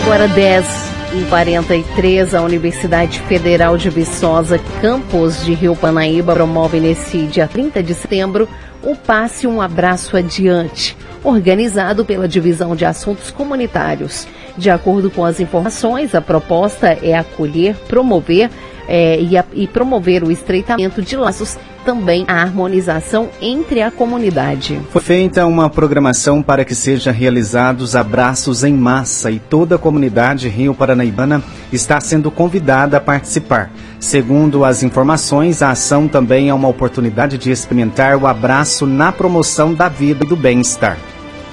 Agora 0.02 0.26
10 0.26 0.66
e 1.12 1.24
43, 1.28 2.34
a 2.34 2.40
Universidade 2.40 3.20
Federal 3.20 3.76
de 3.76 3.90
Viçosa, 3.90 4.58
campus 4.80 5.44
de 5.44 5.52
Rio 5.52 5.76
Panaíba, 5.76 6.32
promove 6.32 6.80
nesse 6.80 7.26
dia 7.26 7.46
30 7.46 7.82
de 7.82 7.92
setembro 7.92 8.48
o 8.82 8.96
Passe 8.96 9.46
um 9.46 9.60
Abraço 9.60 10.16
Adiante, 10.16 10.96
organizado 11.22 12.02
pela 12.02 12.26
Divisão 12.26 12.74
de 12.74 12.86
Assuntos 12.86 13.30
Comunitários. 13.30 14.26
De 14.56 14.70
acordo 14.70 15.10
com 15.10 15.26
as 15.26 15.38
informações, 15.38 16.14
a 16.14 16.22
proposta 16.22 16.98
é 17.02 17.14
acolher, 17.14 17.76
promover 17.88 18.50
é, 18.92 19.18
e, 19.18 19.38
a, 19.38 19.44
e 19.54 19.66
promover 19.66 20.22
o 20.22 20.30
estreitamento 20.30 21.00
de 21.00 21.16
laços 21.16 21.56
também 21.82 22.26
a 22.28 22.34
harmonização 22.34 23.30
entre 23.40 23.80
a 23.80 23.90
comunidade. 23.90 24.78
Foi 24.90 25.00
feita 25.00 25.46
uma 25.46 25.70
programação 25.70 26.42
para 26.42 26.62
que 26.62 26.74
sejam 26.74 27.10
realizados 27.10 27.96
abraços 27.96 28.62
em 28.62 28.74
massa 28.74 29.30
e 29.30 29.38
toda 29.38 29.76
a 29.76 29.78
comunidade 29.78 30.46
Rio 30.46 30.74
Paranaibana 30.74 31.42
está 31.72 31.98
sendo 32.00 32.30
convidada 32.30 32.98
a 32.98 33.00
participar. 33.00 33.72
Segundo 33.98 34.62
as 34.62 34.82
informações, 34.82 35.62
a 35.62 35.70
ação 35.70 36.06
também 36.06 36.50
é 36.50 36.54
uma 36.54 36.68
oportunidade 36.68 37.38
de 37.38 37.50
experimentar 37.50 38.16
o 38.16 38.26
abraço 38.26 38.86
na 38.86 39.10
promoção 39.10 39.72
da 39.72 39.88
vida 39.88 40.24
e 40.24 40.28
do 40.28 40.36
bem-estar. 40.36 40.98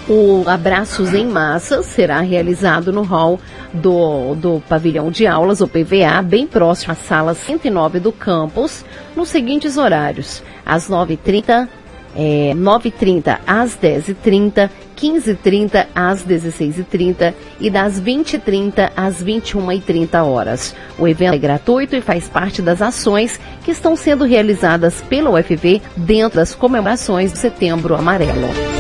O 0.10 0.44
Abraços 0.50 1.14
em 1.14 1.24
Massa 1.24 1.84
será 1.84 2.20
realizado 2.20 2.92
no 2.92 3.04
hall 3.04 3.40
do, 3.72 4.34
do 4.34 4.64
pavilhão 4.68 5.12
de 5.12 5.28
aulas, 5.28 5.62
o 5.62 5.68
PVA, 5.68 6.20
bem 6.24 6.48
próximo 6.48 6.94
à 6.94 6.96
sala 6.96 7.36
109 7.36 8.00
do 8.00 8.12
campus, 8.12 8.84
nos 9.16 9.30
seguintes 9.30 9.78
horários: 9.78 10.42
às 10.66 10.90
9h30, 10.90 11.70
é, 12.16 12.54
9h30 12.56 13.38
às 13.46 13.78
10h30, 13.78 14.72
15h30 14.98 15.86
às 15.94 16.26
16h30 16.26 17.36
e 17.60 17.70
das 17.70 18.02
20h30 18.02 18.90
às 18.98 19.24
21h30 19.24 20.26
horas. 20.26 20.76
O 20.98 21.08
evento 21.08 21.36
é 21.36 21.38
gratuito 21.38 21.96
e 21.96 22.02
faz 22.02 22.28
parte 22.28 22.64
das 22.64 22.82
ações 22.82 23.40
que 23.64 23.70
estão 23.70 23.96
sendo 23.96 24.26
realizadas 24.26 25.02
pela 25.02 25.30
UFV 25.30 25.84
dentro 25.96 26.38
das 26.38 26.56
comemorações 26.56 27.32
do 27.32 27.38
Setembro 27.38 27.94
Amarelo. 27.94 28.79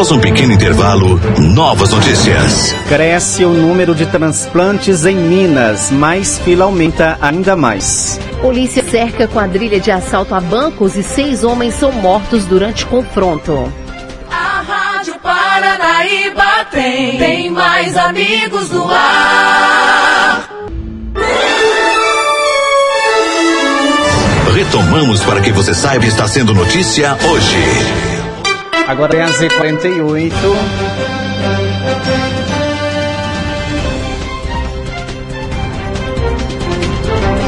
Após 0.00 0.12
um 0.12 0.18
pequeno 0.18 0.54
intervalo, 0.54 1.20
novas 1.38 1.90
notícias. 1.90 2.74
Cresce 2.88 3.44
o 3.44 3.50
número 3.50 3.94
de 3.94 4.06
transplantes 4.06 5.04
em 5.04 5.14
Minas, 5.14 5.90
mas 5.90 6.38
fila 6.38 6.64
aumenta 6.64 7.18
ainda 7.20 7.54
mais. 7.54 8.18
Polícia 8.40 8.82
cerca 8.82 9.28
quadrilha 9.28 9.78
de 9.78 9.90
assalto 9.90 10.34
a 10.34 10.40
bancos 10.40 10.96
e 10.96 11.02
seis 11.02 11.44
homens 11.44 11.74
são 11.74 11.92
mortos 11.92 12.46
durante 12.46 12.86
confronto. 12.86 13.70
A 14.30 14.62
Rádio 14.62 15.16
Paranaíba 15.18 16.64
tem, 16.70 17.18
tem 17.18 17.50
mais 17.50 17.94
amigos 17.94 18.70
no 18.70 18.90
ar. 18.90 20.48
Retomamos 24.54 25.22
para 25.24 25.42
que 25.42 25.52
você 25.52 25.74
saiba 25.74 26.06
está 26.06 26.26
sendo 26.26 26.54
notícia 26.54 27.18
hoje. 27.22 28.09
Agora 28.90 29.16
é 29.16 29.22
a 29.22 29.28
Z48. 29.28 30.32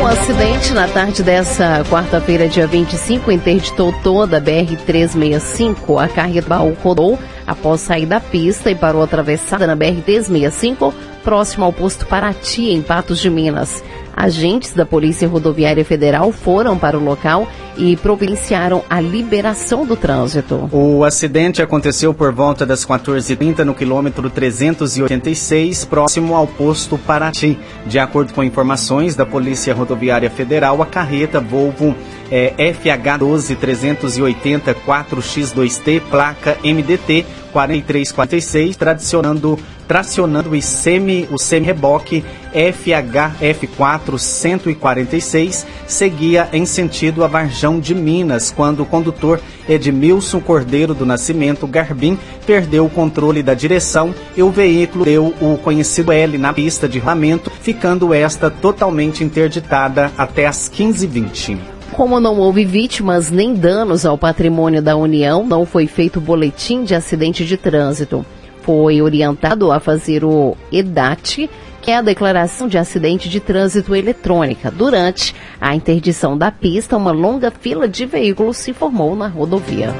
Um 0.00 0.06
acidente 0.06 0.72
na 0.72 0.86
tarde 0.86 1.24
dessa 1.24 1.84
quarta-feira, 1.90 2.46
dia 2.46 2.68
25, 2.68 3.32
interditou 3.32 3.92
toda 4.04 4.36
a 4.36 4.40
BR-365. 4.40 6.00
A 6.00 6.06
carreta 6.06 6.48
baú 6.48 6.76
rodou 6.80 7.18
após 7.44 7.80
sair 7.80 8.06
da 8.06 8.20
pista 8.20 8.70
e 8.70 8.76
parou 8.76 9.02
atravessada 9.02 9.66
na 9.66 9.76
BR-365, 9.76 10.94
próximo 11.24 11.64
ao 11.64 11.72
posto 11.72 12.06
Paraty, 12.06 12.70
em 12.70 12.80
Patos 12.82 13.18
de 13.18 13.28
Minas. 13.28 13.82
Agentes 14.14 14.72
da 14.72 14.84
Polícia 14.84 15.28
Rodoviária 15.28 15.84
Federal 15.84 16.30
foram 16.32 16.78
para 16.78 16.98
o 16.98 17.02
local 17.02 17.48
e 17.76 17.96
providenciaram 17.96 18.82
a 18.88 19.00
liberação 19.00 19.86
do 19.86 19.96
trânsito. 19.96 20.68
O 20.70 21.04
acidente 21.04 21.62
aconteceu 21.62 22.12
por 22.12 22.32
volta 22.32 22.66
das 22.66 22.84
14h30 22.84 23.64
no 23.64 23.74
quilômetro 23.74 24.28
386, 24.28 25.84
próximo 25.86 26.34
ao 26.34 26.46
posto 26.46 26.98
Paraty. 26.98 27.58
De 27.86 27.98
acordo 27.98 28.34
com 28.34 28.44
informações 28.44 29.16
da 29.16 29.24
Polícia 29.24 29.74
Rodoviária 29.74 30.30
Federal, 30.30 30.82
a 30.82 30.86
carreta 30.86 31.40
Volvo 31.40 31.94
é, 32.30 32.54
FH12 32.56 33.56
380 33.56 34.74
4X2T, 34.74 36.02
placa 36.10 36.56
MDT 36.62 37.24
4346, 37.52 38.76
tracionando, 38.76 39.58
tracionando 39.92 40.48
o 40.48 40.62
semi, 40.62 41.28
o 41.30 41.36
semi-reboque 41.36 42.24
FHF4 42.54 44.18
146, 44.18 45.66
seguia 45.86 46.48
em 46.50 46.64
sentido 46.64 47.22
a 47.22 47.26
Varjão 47.26 47.78
de 47.78 47.94
Minas, 47.94 48.50
quando 48.50 48.80
o 48.80 48.86
condutor 48.86 49.38
Edmilson 49.68 50.40
Cordeiro 50.40 50.94
do 50.94 51.04
Nascimento 51.04 51.66
Garbim 51.66 52.18
perdeu 52.46 52.86
o 52.86 52.90
controle 52.90 53.42
da 53.42 53.52
direção 53.52 54.14
e 54.34 54.42
o 54.42 54.50
veículo 54.50 55.04
deu 55.04 55.34
o 55.38 55.58
conhecido 55.58 56.10
L 56.10 56.38
na 56.38 56.54
pista 56.54 56.88
de 56.88 56.98
rolamento, 56.98 57.50
ficando 57.60 58.14
esta 58.14 58.50
totalmente 58.50 59.22
interditada 59.22 60.10
até 60.16 60.46
as 60.46 60.70
15h20. 60.70 61.58
Como 61.92 62.18
não 62.18 62.38
houve 62.38 62.64
vítimas 62.64 63.30
nem 63.30 63.52
danos 63.52 64.06
ao 64.06 64.16
patrimônio 64.16 64.80
da 64.80 64.96
União, 64.96 65.44
não 65.44 65.66
foi 65.66 65.86
feito 65.86 66.18
boletim 66.18 66.82
de 66.82 66.94
acidente 66.94 67.44
de 67.44 67.58
trânsito. 67.58 68.24
Foi 68.62 69.02
orientado 69.02 69.72
a 69.72 69.80
fazer 69.80 70.24
o 70.24 70.56
EDAT, 70.70 71.50
que 71.80 71.90
é 71.90 71.96
a 71.96 72.02
declaração 72.02 72.68
de 72.68 72.78
acidente 72.78 73.28
de 73.28 73.40
trânsito 73.40 73.94
eletrônica. 73.94 74.70
Durante 74.70 75.34
a 75.60 75.74
interdição 75.74 76.38
da 76.38 76.50
pista, 76.50 76.96
uma 76.96 77.10
longa 77.10 77.50
fila 77.50 77.88
de 77.88 78.06
veículos 78.06 78.56
se 78.56 78.72
formou 78.72 79.16
na 79.16 79.26
rodovia. 79.26 79.92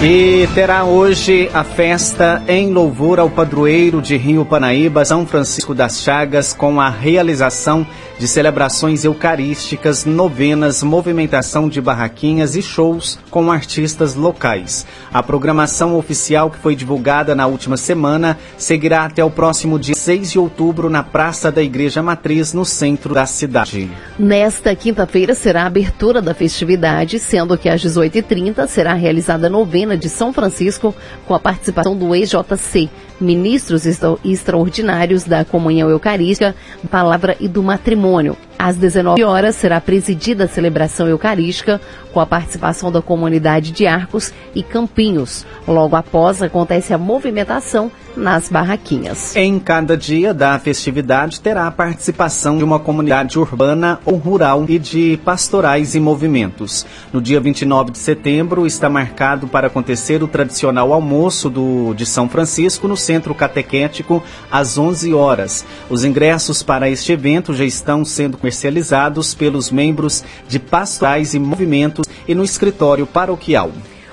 E 0.00 0.48
terá 0.54 0.84
hoje 0.84 1.50
a 1.52 1.64
festa 1.64 2.40
em 2.46 2.72
louvor 2.72 3.18
ao 3.18 3.28
padroeiro 3.28 4.00
de 4.00 4.16
Rio 4.16 4.44
Panaíba, 4.44 5.04
São 5.04 5.26
Francisco 5.26 5.74
das 5.74 6.00
Chagas, 6.02 6.52
com 6.52 6.80
a 6.80 6.88
realização 6.88 7.84
de 8.18 8.26
celebrações 8.26 9.04
eucarísticas, 9.04 10.04
novenas, 10.04 10.82
movimentação 10.82 11.68
de 11.68 11.80
barraquinhas 11.80 12.56
e 12.56 12.62
shows 12.62 13.18
com 13.30 13.50
artistas 13.50 14.14
locais. 14.14 14.86
A 15.12 15.22
programação 15.22 15.96
oficial 15.96 16.50
que 16.50 16.58
foi 16.58 16.74
divulgada 16.74 17.34
na 17.34 17.46
última 17.46 17.76
semana 17.76 18.38
seguirá 18.56 19.04
até 19.04 19.24
o 19.24 19.30
próximo 19.30 19.78
dia 19.78 19.94
6 19.94 20.32
de 20.32 20.38
outubro 20.38 20.90
na 20.90 21.02
Praça 21.02 21.52
da 21.52 21.62
Igreja 21.62 22.02
Matriz, 22.02 22.52
no 22.52 22.64
centro 22.64 23.14
da 23.14 23.26
cidade. 23.26 23.90
Nesta 24.18 24.74
quinta-feira 24.74 25.34
será 25.34 25.62
a 25.62 25.66
abertura 25.66 26.20
da 26.20 26.34
festividade, 26.34 27.18
sendo 27.18 27.56
que 27.56 27.68
às 27.68 27.80
18h30 27.82 28.66
será 28.66 28.94
realizada 28.94 29.46
a 29.46 29.50
novena 29.50 29.96
de 29.96 30.08
São 30.08 30.32
Francisco 30.32 30.94
com 31.26 31.34
a 31.34 31.40
participação 31.40 31.96
do 31.96 32.14
EJC, 32.14 32.90
ministros 33.20 33.84
extraordinários 34.24 35.24
da 35.24 35.44
Comunhão 35.44 35.88
Eucarística, 35.90 36.54
Palavra 36.90 37.36
e 37.40 37.48
do 37.48 37.62
Matrimônio. 37.62 38.36
Às 38.58 38.76
19 38.76 39.22
horas 39.22 39.54
será 39.54 39.80
presidida 39.80 40.44
a 40.44 40.48
celebração 40.48 41.06
eucarística 41.06 41.80
com 42.12 42.18
a 42.18 42.26
participação 42.26 42.90
da 42.90 43.00
comunidade 43.00 43.70
de 43.70 43.86
Arcos 43.86 44.32
e 44.54 44.62
Campinhos. 44.62 45.46
Logo 45.66 45.94
após 45.94 46.42
acontece 46.42 46.92
a 46.92 46.98
movimentação 46.98 47.92
nas 48.16 48.48
barraquinhas. 48.48 49.36
Em 49.36 49.58
cada 49.60 49.96
dia 49.96 50.34
da 50.34 50.58
festividade 50.58 51.40
terá 51.40 51.66
a 51.66 51.70
participação 51.70 52.58
de 52.58 52.64
uma 52.64 52.80
comunidade 52.80 53.38
urbana 53.38 54.00
ou 54.04 54.16
rural 54.16 54.64
e 54.68 54.78
de 54.78 55.18
pastorais 55.24 55.94
e 55.94 56.00
movimentos. 56.00 56.84
No 57.12 57.22
dia 57.22 57.40
29 57.40 57.92
de 57.92 57.98
setembro 57.98 58.66
está 58.66 58.88
marcado 58.88 59.46
para 59.46 59.68
acontecer 59.68 60.22
o 60.22 60.28
tradicional 60.28 60.92
almoço 60.92 61.48
do, 61.48 61.94
de 61.94 62.04
São 62.04 62.28
Francisco 62.28 62.88
no 62.88 62.96
Centro 62.96 63.34
Catequético 63.34 64.22
às 64.50 64.76
11 64.76 65.14
horas. 65.14 65.64
Os 65.88 66.04
ingressos 66.04 66.62
para 66.62 66.90
este 66.90 67.12
evento 67.12 67.54
já 67.54 67.64
estão 67.64 68.04
sendo 68.04 68.36
comercializados 68.48 69.34
pelos 69.34 69.70
membros 69.70 70.24
de 70.48 70.58
pastorais 70.58 71.34
e 71.34 71.38
movimentos 71.38 72.06
e 72.26 72.34
no 72.34 72.42
escritório 72.42 73.06
paroquial. 73.06 73.70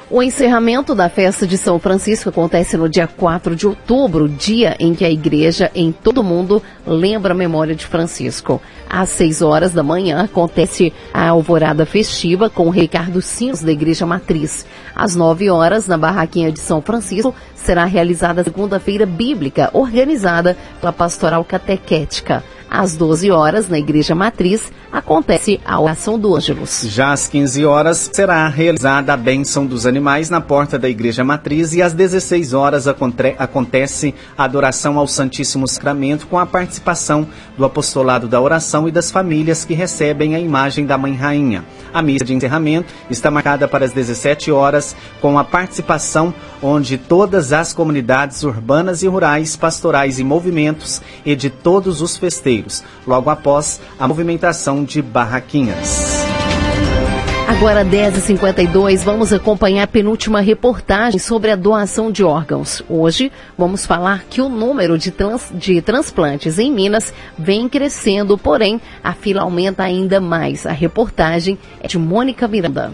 O 0.10 0.22
encerramento 0.22 0.94
da 0.94 1.10
festa 1.10 1.48
de 1.48 1.58
São 1.58 1.80
Francisco 1.80 2.30
acontece 2.30 2.78
no 2.78 2.88
dia 2.88 3.08
4 3.08 3.56
de 3.56 3.66
outubro, 3.66 4.30
dia 4.30 4.76
em 4.80 4.94
que 4.94 5.04
a 5.04 5.10
igreja 5.10 5.72
em 5.74 5.92
todo 5.92 6.20
o 6.20 6.24
mundo 6.24 6.62
lembra 6.86 7.34
a 7.34 7.36
memória 7.36 7.74
de 7.74 7.88
Francisco. 7.88 8.62
Às 8.88 9.10
6 9.10 9.42
horas 9.42 9.74
da 9.74 9.82
manhã 9.82 10.24
acontece 10.24 10.94
a 11.12 11.30
alvorada 11.30 11.88
festiva 11.88 12.52
com 12.52 12.68
o 12.68 12.72
Ricardo 12.72 13.20
Sinos 13.20 13.62
da 13.62 13.72
Igreja 13.72 14.06
Matriz. 14.06 14.66
Às 14.96 15.16
9 15.16 15.50
horas, 15.50 15.88
na 15.88 15.98
barraquinha 15.98 16.52
de 16.52 16.60
São 16.60 16.82
Francisco, 16.84 17.34
será 17.56 17.86
realizada 17.86 18.42
a 18.42 18.44
segunda-feira 18.44 19.08
bíblica, 19.08 19.72
organizada 19.74 20.56
pela 20.80 20.94
Pastoral 20.94 21.44
Catequética. 21.44 22.44
Às 22.78 22.98
12 22.98 23.32
horas, 23.32 23.70
na 23.70 23.80
Igreja 23.80 24.14
Matriz, 24.14 24.70
acontece 24.92 25.62
a 25.66 25.80
oração 25.80 26.20
do 26.20 26.36
Ângelus. 26.36 26.82
Já 26.90 27.14
às 27.14 27.26
15 27.26 27.66
horas 27.66 28.10
será 28.12 28.46
realizada 28.50 29.14
a 29.14 29.18
bênção 29.18 29.66
dos 29.66 29.86
animais 29.86 30.30
na 30.30 30.42
porta 30.42 30.78
da 30.78 30.90
Igreja 30.90 31.24
Matriz 31.24 31.74
e 31.74 31.82
às 31.82 31.94
16 31.94 32.54
horas 32.54 32.86
acontece 32.86 34.14
a 34.38 34.44
adoração 34.44 35.00
ao 35.00 35.08
Santíssimo 35.08 35.66
Sacramento 35.70 36.28
com 36.28 36.38
a 36.38 36.46
participação 36.46 37.26
do 37.58 37.64
apostolado 37.64 38.28
da 38.28 38.42
oração 38.42 38.90
e 38.90 38.92
das 38.92 39.10
famílias 39.10 39.64
que 39.64 39.74
recebem 39.74 40.36
a 40.36 40.40
imagem 40.40 40.86
da 40.86 40.98
Mãe 40.98 41.16
Rainha. 41.16 41.64
A 41.94 42.02
missa 42.02 42.26
de 42.26 42.34
encerramento 42.34 42.94
está 43.10 43.32
marcada 43.32 43.70
para 43.70 43.86
as 43.86 43.94
17 43.94 44.52
horas 44.52 44.98
com 45.22 45.40
a 45.40 45.46
participação 45.46 46.34
onde 46.62 46.98
todas 46.98 47.54
as 47.54 47.72
comunidades 47.72 48.44
urbanas 48.44 49.04
e 49.04 49.08
rurais, 49.08 49.56
pastorais 49.56 50.20
e 50.20 50.24
movimentos 50.24 51.02
e 51.26 51.36
de 51.36 51.50
todos 51.50 52.02
os 52.02 52.18
festeiros, 52.18 52.65
logo 53.06 53.30
após 53.30 53.80
a 54.00 54.08
movimentação 54.08 54.84
de 54.84 55.02
barraquinhas. 55.02 56.26
Agora 57.48 57.86
10h52, 57.86 59.04
vamos 59.04 59.32
acompanhar 59.32 59.84
a 59.84 59.88
penúltima 59.88 60.42
reportagem 60.42 61.20
sobre 61.20 61.52
a 61.52 61.56
doação 61.56 62.12
de 62.12 62.24
órgãos. 62.24 62.84
Hoje 62.90 63.32
vamos 63.58 63.86
falar 63.86 64.26
que 64.30 64.42
o 64.42 64.50
número 64.50 64.98
de, 64.98 65.12
trans, 65.12 65.52
de 65.54 65.80
transplantes 65.82 66.58
em 66.58 66.72
Minas 66.72 67.14
vem 67.38 67.70
crescendo, 67.70 68.38
porém 68.38 68.82
a 69.04 69.14
fila 69.14 69.44
aumenta 69.44 69.84
ainda 69.84 70.20
mais. 70.20 70.66
A 70.66 70.72
reportagem 70.72 71.58
é 71.80 71.88
de 71.88 72.00
Mônica 72.00 72.48
Miranda. 72.48 72.92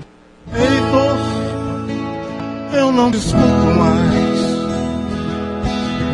Heitor, 0.54 1.18
eu 2.78 2.92
não 2.92 3.10
discuto 3.10 3.40
mais. 3.40 4.42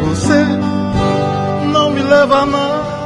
Você 0.08 0.46
não 1.74 1.89
me 1.89 2.04
leva 2.04 2.38
a 2.38 2.46
nada. 2.46 2.97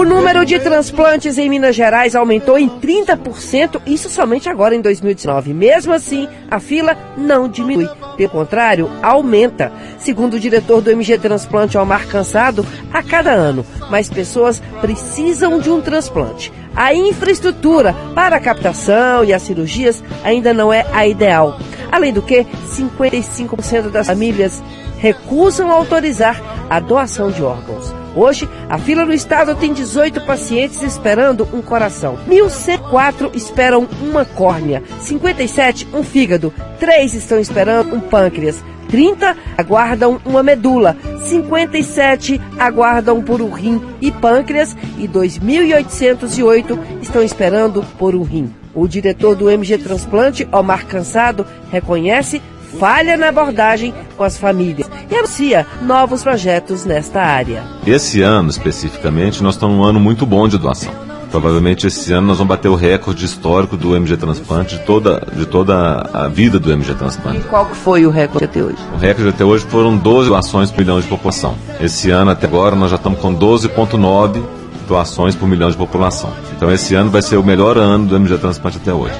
O 0.00 0.04
número 0.04 0.46
de 0.46 0.58
transplantes 0.58 1.36
em 1.36 1.48
Minas 1.50 1.76
Gerais 1.76 2.16
aumentou 2.16 2.58
em 2.58 2.70
30%, 2.70 3.82
isso 3.86 4.08
somente 4.08 4.48
agora 4.48 4.74
em 4.74 4.80
2019. 4.80 5.52
Mesmo 5.52 5.92
assim, 5.92 6.26
a 6.50 6.58
fila 6.58 6.96
não 7.18 7.46
diminui. 7.46 7.86
Pelo 8.16 8.30
contrário, 8.30 8.90
aumenta. 9.02 9.70
Segundo 9.98 10.34
o 10.34 10.40
diretor 10.40 10.80
do 10.80 10.90
MG 10.90 11.18
Transplante, 11.18 11.76
Omar 11.76 12.06
Cansado, 12.06 12.64
a 12.90 13.02
cada 13.02 13.30
ano, 13.32 13.62
mais 13.90 14.08
pessoas 14.08 14.62
precisam 14.80 15.58
de 15.58 15.70
um 15.70 15.82
transplante. 15.82 16.50
A 16.74 16.94
infraestrutura 16.94 17.94
para 18.14 18.36
a 18.36 18.40
captação 18.40 19.22
e 19.22 19.34
as 19.34 19.42
cirurgias 19.42 20.02
ainda 20.24 20.54
não 20.54 20.72
é 20.72 20.86
a 20.92 21.06
ideal. 21.06 21.58
Além 21.92 22.12
do 22.12 22.22
que, 22.22 22.46
55% 22.70 23.90
das 23.90 24.06
famílias 24.06 24.62
recusam 25.00 25.70
autorizar 25.70 26.40
a 26.68 26.78
doação 26.78 27.30
de 27.30 27.42
órgãos. 27.42 27.92
Hoje, 28.14 28.48
a 28.68 28.78
fila 28.78 29.04
no 29.04 29.14
estado 29.14 29.54
tem 29.54 29.72
18 29.72 30.20
pacientes 30.26 30.82
esperando 30.82 31.48
um 31.52 31.62
coração. 31.62 32.18
1.104 32.28 33.34
esperam 33.34 33.88
uma 34.02 34.24
córnea. 34.24 34.82
57 35.00 35.88
um 35.94 36.02
fígado. 36.02 36.52
3 36.78 37.14
estão 37.14 37.40
esperando 37.40 37.94
um 37.94 38.00
pâncreas. 38.00 38.62
30 38.88 39.36
aguardam 39.56 40.20
uma 40.24 40.42
medula, 40.42 40.96
57 41.22 42.40
aguardam 42.58 43.22
por 43.22 43.40
um 43.40 43.50
rim 43.50 43.80
e 44.00 44.10
pâncreas 44.10 44.76
e 44.98 45.06
2.808 45.06 46.76
estão 47.00 47.22
esperando 47.22 47.84
por 47.96 48.16
um 48.16 48.22
rim. 48.24 48.52
O 48.74 48.88
diretor 48.88 49.36
do 49.36 49.48
MG 49.48 49.78
Transplante, 49.78 50.48
Omar 50.50 50.86
Cansado, 50.86 51.46
reconhece 51.70 52.42
falha 52.78 53.16
na 53.16 53.28
abordagem 53.28 53.94
com 54.16 54.24
as 54.24 54.38
famílias 54.38 54.90
e 55.10 55.14
anuncia 55.14 55.66
novos 55.82 56.22
projetos 56.22 56.84
nesta 56.84 57.20
área. 57.20 57.62
Esse 57.86 58.22
ano, 58.22 58.50
especificamente, 58.50 59.42
nós 59.42 59.54
estamos 59.54 59.76
num 59.76 59.84
ano 59.84 60.00
muito 60.00 60.24
bom 60.24 60.46
de 60.46 60.58
doação. 60.58 60.92
Provavelmente 61.30 61.86
esse 61.86 62.12
ano 62.12 62.26
nós 62.26 62.38
vamos 62.38 62.48
bater 62.48 62.68
o 62.68 62.74
recorde 62.74 63.24
histórico 63.24 63.76
do 63.76 63.94
MG 63.94 64.16
Transplante 64.16 64.76
de 64.76 64.84
toda, 64.84 65.24
de 65.32 65.46
toda 65.46 66.10
a 66.12 66.26
vida 66.26 66.58
do 66.58 66.72
MG 66.72 66.92
Transplante. 66.94 67.38
E 67.38 67.42
qual 67.42 67.66
foi 67.66 68.04
o 68.04 68.10
recorde 68.10 68.46
até 68.46 68.60
hoje? 68.60 68.78
O 68.92 68.98
recorde 68.98 69.28
até 69.28 69.44
hoje 69.44 69.64
foram 69.66 69.96
12 69.96 70.28
doações 70.28 70.72
por 70.72 70.80
milhão 70.80 71.00
de 71.00 71.06
população. 71.06 71.54
Esse 71.80 72.10
ano 72.10 72.32
até 72.32 72.48
agora 72.48 72.74
nós 72.74 72.90
já 72.90 72.96
estamos 72.96 73.20
com 73.20 73.32
12,9 73.32 74.42
doações 74.88 75.36
por 75.36 75.48
milhão 75.48 75.70
de 75.70 75.76
população. 75.76 76.32
Então 76.56 76.70
esse 76.72 76.96
ano 76.96 77.10
vai 77.10 77.22
ser 77.22 77.36
o 77.36 77.44
melhor 77.44 77.78
ano 77.78 78.06
do 78.06 78.16
MG 78.16 78.36
Transplante 78.38 78.78
até 78.78 78.92
hoje. 78.92 79.14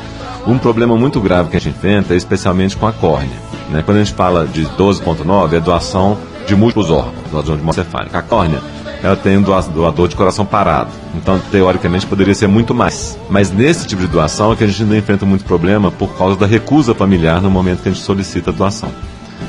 Um 0.47 0.59
problema 0.59 0.97
muito 0.97 1.21
grave 1.21 1.51
que 1.51 1.57
a 1.57 1.61
gente 1.61 1.77
enfrenta 1.77 2.15
é 2.15 2.17
especialmente 2.17 2.77
com 2.77 2.87
a 2.87 2.93
córnea. 2.93 3.37
Né? 3.71 3.83
Quando 3.85 3.99
a 3.99 4.05
gente 4.05 4.15
fala 4.15 4.47
de 4.47 4.65
12,9 4.65 5.55
é 5.55 5.61
doação 5.61 6.19
de 6.47 6.57
múltiplos 6.57 6.91
órgãos, 6.91 7.15
doação 7.31 7.57
de 7.57 7.75
cefálica. 7.75 8.19
A 8.19 8.23
córnea 8.23 8.61
ela 9.03 9.17
tem 9.17 9.39
um 9.39 9.43
doador 9.43 10.09
de 10.09 10.17
coração 10.17 10.45
parado. 10.45 10.91
Então, 11.15 11.41
teoricamente, 11.51 12.07
poderia 12.07 12.35
ser 12.35 12.47
muito 12.47 12.75
mais. 12.75 13.19
Mas 13.31 13.51
nesse 13.51 13.87
tipo 13.87 14.03
de 14.03 14.09
doação 14.09 14.53
é 14.53 14.57
que 14.57 14.65
a 14.65 14.67
gente 14.67 14.83
ainda 14.83 14.97
enfrenta 14.97 15.25
muito 15.25 15.45
problema 15.45 15.91
por 15.91 16.17
causa 16.17 16.37
da 16.37 16.47
recusa 16.47 16.95
familiar 16.95 17.41
no 17.41 17.51
momento 17.51 17.83
que 17.83 17.89
a 17.89 17.93
gente 17.93 18.05
solicita 18.05 18.51
a 18.51 18.53
doação. 18.53 18.91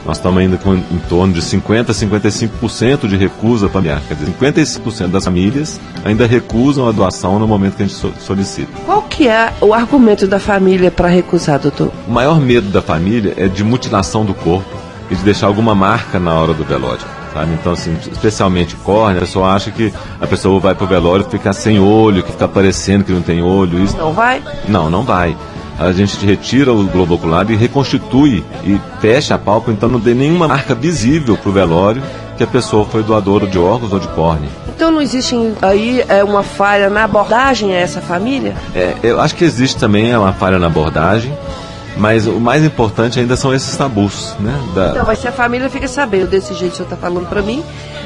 Nós 0.05 0.17
estamos 0.17 0.39
ainda 0.39 0.57
com 0.57 0.73
em 0.75 1.01
torno 1.07 1.33
de 1.33 1.41
50% 1.41 1.89
a 1.89 1.93
55% 1.93 3.07
de 3.07 3.15
recusa 3.15 3.69
familiar. 3.69 4.01
Quer 4.07 4.15
dizer, 4.15 4.31
55% 4.31 5.07
das 5.07 5.25
famílias 5.25 5.79
ainda 6.03 6.25
recusam 6.25 6.87
a 6.87 6.91
doação 6.91 7.39
no 7.39 7.47
momento 7.47 7.75
que 7.75 7.83
a 7.83 7.87
gente 7.87 8.13
solicita. 8.19 8.71
Qual 8.85 9.03
que 9.03 9.27
é 9.27 9.53
o 9.61 9.73
argumento 9.73 10.27
da 10.27 10.39
família 10.39 10.89
para 10.89 11.07
recusar, 11.07 11.59
doutor? 11.59 11.91
O 12.07 12.11
maior 12.11 12.39
medo 12.39 12.69
da 12.69 12.81
família 12.81 13.33
é 13.37 13.47
de 13.47 13.63
mutilação 13.63 14.25
do 14.25 14.33
corpo 14.33 14.77
e 15.09 15.15
de 15.15 15.23
deixar 15.23 15.47
alguma 15.47 15.75
marca 15.75 16.19
na 16.19 16.33
hora 16.33 16.53
do 16.53 16.63
velório. 16.63 17.05
Sabe? 17.33 17.53
Então, 17.53 17.71
assim, 17.71 17.95
especialmente 18.11 18.75
córnea, 18.75 19.17
a 19.17 19.25
pessoa 19.25 19.53
acha 19.53 19.71
que 19.71 19.93
a 20.19 20.27
pessoa 20.27 20.59
vai 20.59 20.75
pro 20.75 20.85
velório 20.85 21.25
ficar 21.25 21.53
sem 21.53 21.79
olho, 21.79 22.23
que 22.23 22.31
fica 22.31 22.47
parecendo 22.47 23.05
que 23.05 23.11
não 23.11 23.21
tem 23.21 23.41
olho. 23.41 23.81
Isso... 23.81 23.97
Não 23.97 24.11
vai? 24.11 24.41
Não, 24.67 24.89
não 24.89 25.03
vai. 25.03 25.35
A 25.81 25.91
gente 25.91 26.23
retira 26.23 26.71
o 26.71 26.85
globo 26.85 27.15
ocular 27.15 27.49
e 27.49 27.55
reconstitui 27.55 28.43
e 28.63 28.79
fecha 28.99 29.33
a 29.33 29.37
pálpebra, 29.39 29.73
então 29.73 29.89
não 29.89 29.99
tem 29.99 30.13
nenhuma 30.13 30.47
marca 30.47 30.75
visível 30.75 31.35
pro 31.35 31.51
velório 31.51 32.03
que 32.37 32.43
a 32.43 32.47
pessoa 32.47 32.85
foi 32.85 33.01
doadora 33.01 33.47
de 33.47 33.57
órgãos 33.57 33.91
ou 33.91 33.99
de 33.99 34.07
córnea. 34.09 34.49
Então 34.67 34.91
não 34.91 35.01
existe 35.01 35.35
aí 35.61 36.03
é, 36.07 36.23
uma 36.23 36.43
falha 36.43 36.89
na 36.89 37.03
abordagem 37.03 37.75
a 37.75 37.79
essa 37.79 37.99
família? 37.99 38.55
É, 38.75 38.95
eu 39.01 39.19
acho 39.19 39.35
que 39.35 39.43
existe 39.43 39.77
também 39.77 40.15
uma 40.15 40.33
falha 40.33 40.59
na 40.59 40.67
abordagem. 40.67 41.35
Mas 41.97 42.25
o 42.25 42.39
mais 42.39 42.63
importante 42.63 43.19
ainda 43.19 43.35
são 43.35 43.53
esses 43.53 43.75
tabus, 43.75 44.33
né? 44.39 44.57
Da... 44.73 44.89
Então, 44.91 45.05
vai 45.05 45.15
ser 45.15 45.27
a 45.27 45.31
família 45.31 45.69
fica 45.69 45.87
sabendo 45.87 46.27
desse 46.29 46.53
jeito 46.53 46.71
que 46.71 46.73
o 46.75 46.77
senhor 46.77 46.85
está 46.85 46.95
falando 46.95 47.27
para 47.27 47.41
mim, 47.41 47.63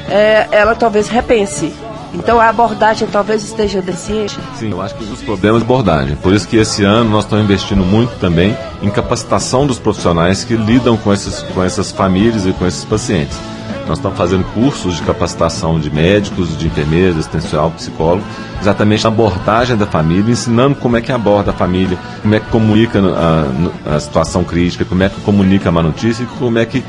é, 0.08 0.48
ela 0.50 0.74
talvez 0.74 1.08
repense. 1.08 1.72
Então 2.16 2.40
a 2.40 2.48
abordagem 2.48 3.06
talvez 3.06 3.44
esteja 3.44 3.82
deficiente? 3.82 4.38
Sim, 4.54 4.70
eu 4.70 4.80
acho 4.80 4.94
que 4.94 5.04
os 5.04 5.22
problemas 5.22 5.60
de 5.60 5.64
abordagem. 5.64 6.16
Por 6.16 6.32
isso 6.32 6.48
que 6.48 6.56
esse 6.56 6.82
ano 6.82 7.10
nós 7.10 7.24
estamos 7.24 7.44
investindo 7.44 7.84
muito 7.84 8.18
também 8.18 8.56
em 8.82 8.90
capacitação 8.90 9.66
dos 9.66 9.78
profissionais 9.78 10.42
que 10.42 10.56
lidam 10.56 10.96
com, 10.96 11.12
esses, 11.12 11.42
com 11.42 11.62
essas 11.62 11.92
famílias 11.92 12.46
e 12.46 12.52
com 12.52 12.66
esses 12.66 12.84
pacientes. 12.84 13.38
Nós 13.86 13.98
estamos 13.98 14.18
fazendo 14.18 14.44
cursos 14.52 14.96
de 14.96 15.02
capacitação 15.02 15.78
de 15.78 15.90
médicos, 15.90 16.58
de 16.58 16.66
enfermeiros, 16.66 17.18
assistencial, 17.18 17.70
psicólogo, 17.70 18.24
exatamente 18.60 19.04
na 19.04 19.10
abordagem 19.10 19.76
da 19.76 19.86
família, 19.86 20.32
ensinando 20.32 20.74
como 20.74 20.96
é 20.96 21.00
que 21.00 21.12
aborda 21.12 21.52
a 21.52 21.54
família, 21.54 21.96
como 22.20 22.34
é 22.34 22.40
que 22.40 22.46
comunica 22.46 22.98
a, 22.98 23.94
a 23.94 24.00
situação 24.00 24.42
crítica, 24.42 24.84
como 24.84 25.04
é 25.04 25.08
que 25.08 25.20
comunica 25.20 25.68
a 25.68 25.72
má 25.72 25.84
notícia 25.84 26.24
e 26.24 26.26
como 26.26 26.58
é 26.58 26.66
que 26.66 26.82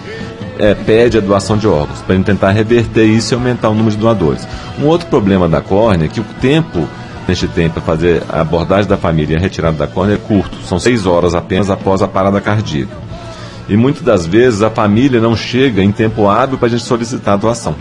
é, 0.60 0.74
pede 0.74 1.18
a 1.18 1.22
doação 1.22 1.58
de 1.58 1.68
órgãos, 1.68 2.02
para 2.02 2.18
tentar 2.20 2.52
reverter 2.52 3.06
isso 3.06 3.34
e 3.34 3.36
aumentar 3.36 3.70
o 3.70 3.74
número 3.74 3.96
de 3.96 3.98
doadores. 3.98 4.48
Um 4.80 4.86
outro 4.86 5.08
problema 5.08 5.48
da 5.48 5.62
córnea 5.62 6.06
é 6.06 6.10
que 6.10 6.20
o 6.20 6.26
tempo 6.42 6.88
que 7.26 7.32
a 7.32 7.36
gente 7.36 7.52
tem 7.54 7.70
para 7.70 7.82
fazer 7.82 8.24
a 8.30 8.42
abordagem 8.42 8.90
da 8.90 8.96
família 8.96 9.34
e 9.34 9.38
a 9.38 9.40
retirada 9.40 9.78
da 9.78 9.88
córnea 9.88 10.16
é 10.16 10.18
curto, 10.18 10.58
são 10.66 10.80
seis 10.80 11.06
horas 11.06 11.36
apenas 11.36 11.70
após 11.70 12.02
a 12.02 12.08
parada 12.08 12.40
cardíaca. 12.40 12.96
E 13.70 13.76
muitas 13.76 14.02
das 14.02 14.26
vezes 14.26 14.62
a 14.62 14.70
família 14.70 15.20
não 15.20 15.36
chega 15.36 15.84
em 15.84 15.92
tempo 15.92 16.28
hábil 16.28 16.58
para 16.58 16.68
a 16.68 16.70
gente 16.70 16.84
solicitar 16.84 17.34
a 17.34 17.38
doação. 17.38 17.76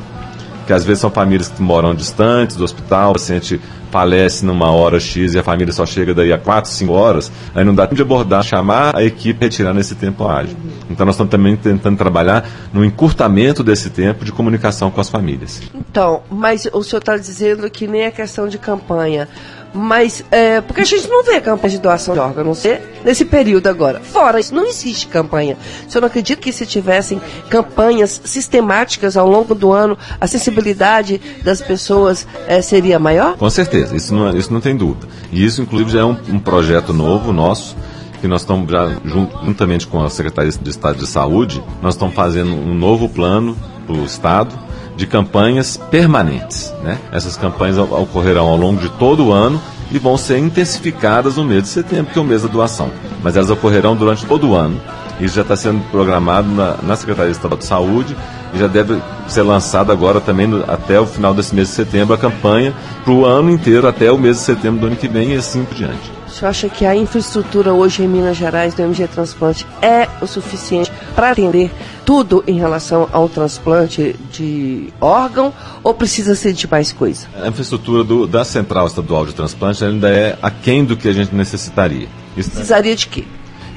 Que 0.66 0.72
às 0.72 0.84
vezes 0.84 1.00
são 1.00 1.10
famílias 1.10 1.48
que 1.48 1.62
moram 1.62 1.94
distantes 1.94 2.56
do 2.56 2.64
hospital, 2.64 3.10
o 3.10 3.12
paciente 3.14 3.60
falece 3.90 4.44
numa 4.44 4.70
hora 4.70 4.98
X 4.98 5.34
e 5.34 5.38
a 5.38 5.42
família 5.42 5.72
só 5.72 5.86
chega 5.86 6.12
daí 6.12 6.32
a 6.32 6.38
4, 6.38 6.70
5 6.70 6.92
horas, 6.92 7.32
aí 7.54 7.64
não 7.64 7.74
dá 7.74 7.84
tempo 7.84 7.96
de 7.96 8.02
abordar, 8.02 8.42
chamar 8.42 8.94
a 8.94 9.02
equipe 9.02 9.44
retirar 9.44 9.72
nesse 9.72 9.94
tempo 9.94 10.26
ágil. 10.28 10.56
Então 10.90 11.06
nós 11.06 11.14
estamos 11.14 11.30
também 11.30 11.56
tentando 11.56 11.96
trabalhar 11.96 12.46
no 12.72 12.84
encurtamento 12.84 13.62
desse 13.62 13.90
tempo 13.90 14.24
de 14.24 14.32
comunicação 14.32 14.90
com 14.90 15.00
as 15.00 15.08
famílias. 15.08 15.62
Então, 15.74 16.22
mas 16.30 16.68
o 16.72 16.82
senhor 16.82 17.00
está 17.00 17.16
dizendo 17.16 17.70
que 17.70 17.86
nem 17.86 18.06
a 18.06 18.10
questão 18.10 18.48
de 18.48 18.58
campanha. 18.58 19.28
Mas, 19.76 20.24
é, 20.30 20.60
porque 20.60 20.80
a 20.80 20.84
gente 20.84 21.08
não 21.08 21.22
vê 21.22 21.40
campanha 21.40 21.70
de 21.70 21.78
doação 21.78 22.14
de 22.14 22.20
órgãos, 22.20 22.64
nesse 23.04 23.24
período 23.24 23.66
agora. 23.66 24.00
Fora 24.00 24.40
isso, 24.40 24.54
não 24.54 24.66
existe 24.66 25.06
campanha. 25.06 25.56
Senhor 25.88 26.00
não 26.00 26.08
acredita 26.08 26.40
que 26.40 26.52
se 26.52 26.66
tivessem 26.66 27.20
campanhas 27.50 28.20
sistemáticas 28.24 29.16
ao 29.16 29.28
longo 29.28 29.54
do 29.54 29.72
ano, 29.72 29.96
a 30.20 30.26
sensibilidade 30.26 31.20
das 31.44 31.60
pessoas 31.60 32.26
é, 32.46 32.60
seria 32.62 32.98
maior? 32.98 33.36
Com 33.36 33.50
certeza, 33.50 33.94
isso 33.94 34.14
não, 34.14 34.36
isso 34.36 34.52
não 34.52 34.60
tem 34.60 34.76
dúvida. 34.76 35.06
E 35.30 35.44
isso, 35.44 35.62
inclusive, 35.62 35.90
já 35.90 36.00
é 36.00 36.04
um, 36.04 36.16
um 36.28 36.38
projeto 36.38 36.92
novo 36.92 37.32
nosso, 37.32 37.76
que 38.20 38.26
nós 38.26 38.40
estamos 38.40 38.70
já, 38.70 38.96
juntamente 39.44 39.86
com 39.86 40.02
a 40.02 40.08
Secretaria 40.08 40.50
de 40.50 40.70
Estado 40.70 40.98
de 40.98 41.06
Saúde, 41.06 41.62
nós 41.82 41.94
estamos 41.94 42.14
fazendo 42.14 42.52
um 42.52 42.74
novo 42.74 43.08
plano 43.08 43.56
para 43.86 43.94
o 43.94 44.04
Estado, 44.04 44.65
de 44.96 45.06
campanhas 45.06 45.76
permanentes. 45.76 46.72
Né? 46.82 46.98
Essas 47.12 47.36
campanhas 47.36 47.78
ocorrerão 47.78 48.46
ao 48.46 48.56
longo 48.56 48.80
de 48.80 48.88
todo 48.90 49.26
o 49.26 49.32
ano 49.32 49.60
e 49.90 49.98
vão 49.98 50.16
ser 50.16 50.38
intensificadas 50.38 51.36
no 51.36 51.44
mês 51.44 51.64
de 51.64 51.68
setembro, 51.68 52.12
que 52.12 52.18
é 52.18 52.22
o 52.22 52.24
mês 52.24 52.42
da 52.42 52.48
doação. 52.48 52.90
Mas 53.22 53.36
elas 53.36 53.50
ocorrerão 53.50 53.94
durante 53.94 54.24
todo 54.26 54.48
o 54.48 54.54
ano. 54.54 54.80
Isso 55.20 55.36
já 55.36 55.42
está 55.42 55.56
sendo 55.56 55.80
programado 55.90 56.48
na, 56.48 56.76
na 56.82 56.96
Secretaria 56.96 57.30
Estadual 57.30 57.58
de 57.58 57.64
Saúde 57.64 58.16
e 58.52 58.58
já 58.58 58.66
deve 58.66 59.00
ser 59.28 59.42
lançado 59.42 59.90
agora 59.90 60.20
também 60.20 60.46
no, 60.46 60.70
até 60.70 61.00
o 61.00 61.06
final 61.06 61.32
desse 61.32 61.54
mês 61.54 61.68
de 61.68 61.74
setembro 61.74 62.14
a 62.14 62.18
campanha 62.18 62.74
para 63.02 63.12
o 63.12 63.24
ano 63.24 63.50
inteiro, 63.50 63.88
até 63.88 64.10
o 64.10 64.18
mês 64.18 64.36
de 64.36 64.42
setembro 64.42 64.80
do 64.80 64.86
ano 64.88 64.96
que 64.96 65.08
vem 65.08 65.32
e 65.32 65.36
assim 65.36 65.64
por 65.64 65.74
diante. 65.74 66.16
Você 66.26 66.44
acha 66.44 66.68
que 66.68 66.84
a 66.84 66.94
infraestrutura 66.94 67.72
hoje 67.72 68.02
em 68.02 68.08
Minas 68.08 68.36
Gerais 68.36 68.74
do 68.74 68.82
MG 68.82 69.08
Transplante 69.08 69.66
é 69.80 70.06
o 70.20 70.26
suficiente 70.26 70.92
para 71.14 71.30
atender 71.30 71.70
tudo 72.06 72.44
em 72.46 72.56
relação 72.56 73.08
ao 73.12 73.28
transplante 73.28 74.14
de 74.30 74.92
órgão 75.00 75.52
ou 75.82 75.92
precisa 75.92 76.36
ser 76.36 76.52
de 76.52 76.70
mais 76.70 76.92
coisa? 76.92 77.26
A 77.42 77.48
infraestrutura 77.48 78.04
do, 78.04 78.28
da 78.28 78.44
Central 78.44 78.86
Estadual 78.86 79.26
de 79.26 79.34
Transplante 79.34 79.84
ainda 79.84 80.08
é 80.08 80.38
aquém 80.40 80.84
do 80.84 80.96
que 80.96 81.08
a 81.08 81.12
gente 81.12 81.34
necessitaria. 81.34 82.06
Isso, 82.36 82.50
Precisaria 82.50 82.94
de 82.94 83.08
quê? 83.08 83.24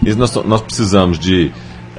Isso 0.06 0.18
nós, 0.18 0.34
nós 0.46 0.62
precisamos 0.62 1.18
de 1.18 1.52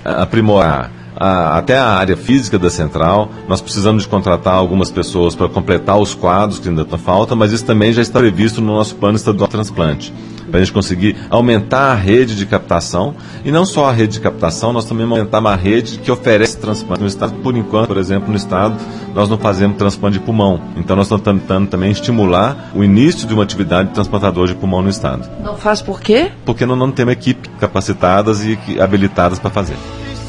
aprimorar 0.04 0.92
a, 1.16 1.58
até 1.58 1.76
a 1.76 1.88
área 1.88 2.16
física 2.16 2.56
da 2.60 2.70
central. 2.70 3.28
Nós 3.48 3.60
precisamos 3.60 4.04
de 4.04 4.08
contratar 4.08 4.54
algumas 4.54 4.88
pessoas 4.88 5.34
para 5.34 5.48
completar 5.48 5.98
os 5.98 6.14
quadros 6.14 6.60
que 6.60 6.68
ainda 6.68 6.84
falta, 6.96 7.34
mas 7.34 7.50
isso 7.50 7.64
também 7.64 7.92
já 7.92 8.02
está 8.02 8.20
previsto 8.20 8.60
no 8.60 8.74
nosso 8.74 8.94
plano 8.94 9.16
estadual 9.16 9.48
de 9.48 9.52
transplante 9.52 10.14
para 10.50 10.60
a 10.60 10.64
gente 10.64 10.72
conseguir 10.72 11.16
aumentar 11.30 11.92
a 11.92 11.94
rede 11.94 12.34
de 12.36 12.44
captação 12.44 13.14
e 13.44 13.50
não 13.50 13.64
só 13.64 13.88
a 13.88 13.92
rede 13.92 14.14
de 14.14 14.20
captação, 14.20 14.72
nós 14.72 14.84
também 14.84 15.06
aumentar 15.06 15.38
uma 15.38 15.56
rede 15.56 15.98
que 15.98 16.10
oferece 16.10 16.58
transplante 16.58 17.02
no 17.02 17.08
estado. 17.08 17.32
Por 17.42 17.56
enquanto, 17.56 17.88
por 17.88 17.96
exemplo, 17.96 18.28
no 18.30 18.36
estado, 18.36 18.76
nós 19.14 19.28
não 19.28 19.38
fazemos 19.38 19.76
transplante 19.76 20.18
de 20.18 20.24
pulmão. 20.24 20.60
Então, 20.76 20.96
nós 20.96 21.06
estamos 21.06 21.24
tentando 21.24 21.68
também 21.68 21.90
estimular 21.90 22.70
o 22.74 22.84
início 22.84 23.26
de 23.26 23.34
uma 23.34 23.42
atividade 23.42 23.88
de 23.88 23.94
transplantador 23.94 24.46
de 24.46 24.54
pulmão 24.54 24.82
no 24.82 24.88
estado. 24.88 25.28
Não 25.42 25.56
faz 25.56 25.80
por 25.80 26.00
quê? 26.00 26.30
Porque 26.44 26.66
não, 26.66 26.76
não 26.76 26.90
temos 26.90 27.12
equipe 27.12 27.48
capacitadas 27.60 28.44
e 28.44 28.58
habilitadas 28.80 29.38
para 29.38 29.50
fazer. 29.50 29.76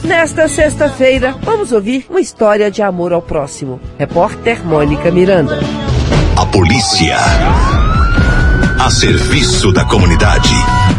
Nesta 0.04 0.48
sexta-feira, 0.48 1.36
vamos 1.44 1.72
ouvir 1.72 2.06
uma 2.10 2.20
história 2.20 2.72
de 2.72 2.82
amor 2.82 3.14
ao 3.14 3.22
próximo. 3.22 3.80
Repórter 4.00 4.66
Mônica 4.66 5.12
Miranda. 5.12 5.60
A 6.36 6.46
polícia 6.48 7.18
a 8.82 8.90
serviço 8.90 9.72
da 9.72 9.86
comunidade. 9.86 10.50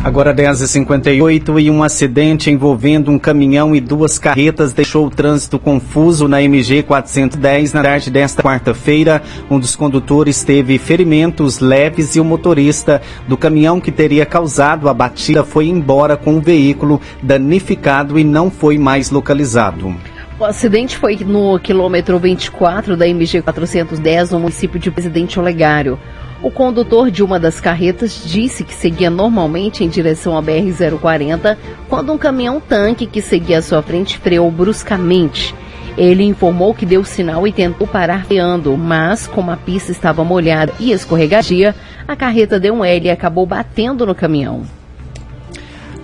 Agora 0.04 0.32
10h58 0.32 1.60
e 1.60 1.68
um 1.68 1.82
acidente 1.82 2.48
envolvendo 2.48 3.10
um 3.10 3.18
caminhão 3.18 3.74
e 3.74 3.80
duas 3.80 4.20
carretas 4.20 4.72
deixou 4.72 5.04
o 5.04 5.10
trânsito 5.10 5.58
confuso 5.58 6.28
na 6.28 6.40
MG 6.40 6.84
410 6.84 7.72
na 7.72 7.82
tarde 7.82 8.08
desta 8.08 8.40
quarta-feira. 8.40 9.20
Um 9.50 9.58
dos 9.58 9.74
condutores 9.74 10.44
teve 10.44 10.78
ferimentos 10.78 11.58
leves 11.58 12.14
e 12.14 12.20
o 12.20 12.24
motorista 12.24 13.02
do 13.26 13.36
caminhão 13.36 13.80
que 13.80 13.90
teria 13.90 14.24
causado 14.24 14.88
a 14.88 14.94
batida 14.94 15.42
foi 15.42 15.66
embora 15.66 16.16
com 16.16 16.36
o 16.36 16.40
veículo 16.40 17.00
danificado 17.20 18.16
e 18.16 18.22
não 18.22 18.48
foi 18.48 18.78
mais 18.78 19.10
localizado. 19.10 19.92
O 20.38 20.44
acidente 20.44 20.96
foi 20.96 21.16
no 21.16 21.58
quilômetro 21.58 22.16
24 22.16 22.96
da 22.96 23.08
MG 23.08 23.42
410, 23.42 24.30
no 24.30 24.38
município 24.38 24.78
de 24.78 24.88
Presidente 24.88 25.38
Olegário. 25.38 25.98
O 26.42 26.50
condutor 26.50 27.08
de 27.08 27.22
uma 27.22 27.38
das 27.38 27.60
carretas 27.60 28.20
disse 28.24 28.64
que 28.64 28.74
seguia 28.74 29.08
normalmente 29.08 29.84
em 29.84 29.88
direção 29.88 30.36
à 30.36 30.42
BR-040 30.42 31.56
quando 31.88 32.12
um 32.12 32.18
caminhão-tanque 32.18 33.06
que 33.06 33.22
seguia 33.22 33.58
à 33.58 33.62
sua 33.62 33.80
frente 33.80 34.18
freou 34.18 34.50
bruscamente. 34.50 35.54
Ele 35.96 36.24
informou 36.24 36.74
que 36.74 36.84
deu 36.84 37.04
sinal 37.04 37.46
e 37.46 37.52
tentou 37.52 37.86
parar 37.86 38.24
freando, 38.24 38.76
mas 38.76 39.24
como 39.28 39.52
a 39.52 39.56
pista 39.56 39.92
estava 39.92 40.24
molhada 40.24 40.72
e 40.80 40.90
escorregadia, 40.90 41.76
a 42.08 42.16
carreta 42.16 42.58
deu 42.58 42.74
um 42.74 42.84
L 42.84 43.06
e 43.06 43.10
acabou 43.10 43.46
batendo 43.46 44.04
no 44.04 44.14
caminhão. 44.14 44.62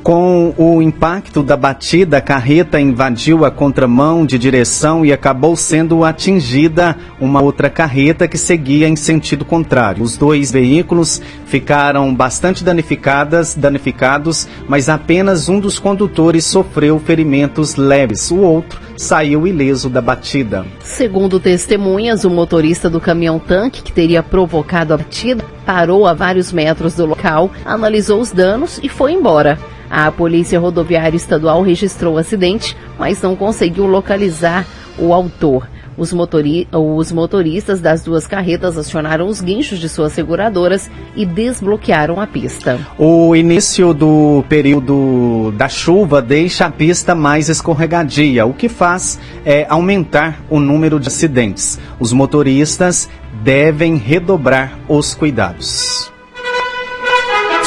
Com 0.08 0.54
o 0.56 0.80
impacto 0.80 1.42
da 1.42 1.54
batida, 1.54 2.16
a 2.16 2.20
carreta 2.22 2.80
invadiu 2.80 3.44
a 3.44 3.50
contramão 3.50 4.24
de 4.24 4.38
direção 4.38 5.04
e 5.04 5.12
acabou 5.12 5.54
sendo 5.54 6.02
atingida 6.02 6.96
uma 7.20 7.42
outra 7.42 7.68
carreta 7.68 8.26
que 8.26 8.38
seguia 8.38 8.88
em 8.88 8.96
sentido 8.96 9.44
contrário. 9.44 10.02
Os 10.02 10.16
dois 10.16 10.50
veículos 10.50 11.20
ficaram 11.44 12.14
bastante 12.14 12.64
danificadas, 12.64 13.54
danificados, 13.54 14.48
mas 14.66 14.88
apenas 14.88 15.46
um 15.50 15.60
dos 15.60 15.78
condutores 15.78 16.46
sofreu 16.46 16.98
ferimentos 16.98 17.76
leves. 17.76 18.30
O 18.30 18.38
outro 18.38 18.80
saiu 18.96 19.46
ileso 19.46 19.90
da 19.90 20.00
batida. 20.00 20.64
Segundo 20.82 21.38
testemunhas, 21.38 22.24
o 22.24 22.30
motorista 22.30 22.88
do 22.88 22.98
caminhão-tanque 22.98 23.82
que 23.82 23.92
teria 23.92 24.22
provocado 24.22 24.94
a 24.94 24.96
batida 24.96 25.44
parou 25.66 26.06
a 26.06 26.14
vários 26.14 26.50
metros 26.50 26.94
do 26.94 27.04
local, 27.04 27.50
analisou 27.62 28.22
os 28.22 28.32
danos 28.32 28.80
e 28.82 28.88
foi 28.88 29.12
embora. 29.12 29.58
A 29.90 30.10
Polícia 30.10 30.60
Rodoviária 30.60 31.16
Estadual 31.16 31.62
registrou 31.62 32.14
o 32.14 32.18
acidente, 32.18 32.76
mas 32.98 33.22
não 33.22 33.34
conseguiu 33.34 33.86
localizar 33.86 34.66
o 34.98 35.12
autor. 35.12 35.68
Os, 35.98 36.12
motori 36.12 36.68
os, 36.72 37.10
motoristas 37.10 37.80
das 37.80 38.02
duas 38.02 38.24
carretas 38.24 38.78
acionaram 38.78 39.26
os 39.26 39.40
guinchos 39.40 39.80
de 39.80 39.88
suas 39.88 40.12
seguradoras 40.12 40.88
e 41.16 41.26
desbloquearam 41.26 42.20
a 42.20 42.26
pista. 42.26 42.78
O 42.96 43.34
início 43.34 43.92
do 43.92 44.44
período 44.48 45.52
da 45.56 45.68
chuva 45.68 46.22
deixa 46.22 46.66
a 46.66 46.70
pista 46.70 47.16
mais 47.16 47.48
escorregadia, 47.48 48.46
o 48.46 48.54
que 48.54 48.68
faz 48.68 49.18
é 49.44 49.66
aumentar 49.68 50.40
o 50.48 50.60
número 50.60 51.00
de 51.00 51.08
acidentes. 51.08 51.80
Os 51.98 52.12
motoristas 52.12 53.08
devem 53.42 53.96
redobrar 53.96 54.78
os 54.88 55.14
cuidados. 55.14 56.12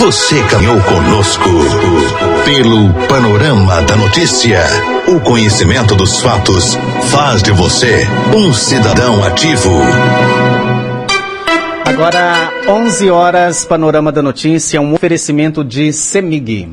Você 0.02 0.42
caminhou 0.46 0.82
conosco 0.82 1.48
pelo 2.44 2.92
panorama 3.08 3.84
da 3.84 3.96
notícia. 3.96 4.60
O 5.08 5.20
conhecimento 5.20 5.94
dos 5.94 6.20
fatos 6.20 6.76
faz 7.12 7.44
de 7.44 7.52
você 7.52 8.08
um 8.36 8.52
cidadão 8.52 9.24
ativo. 9.24 9.70
Agora, 11.86 12.52
11 12.68 13.12
horas, 13.12 13.64
Panorama 13.64 14.12
da 14.12 14.24
Notícia, 14.24 14.82
um 14.82 14.96
oferecimento 14.96 15.64
de 15.64 15.94
Semig. 15.94 16.68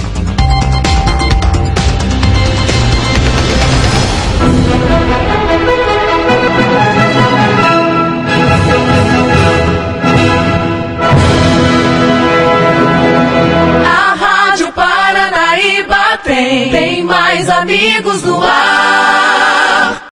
A 13.86 14.16
Rádio 14.16 14.74
Paranaíba 14.74 16.18
tem, 16.26 16.70
tem 16.70 17.04
mais 17.04 17.50
amigos 17.50 18.24
no 18.24 18.44
ar. 18.44 19.39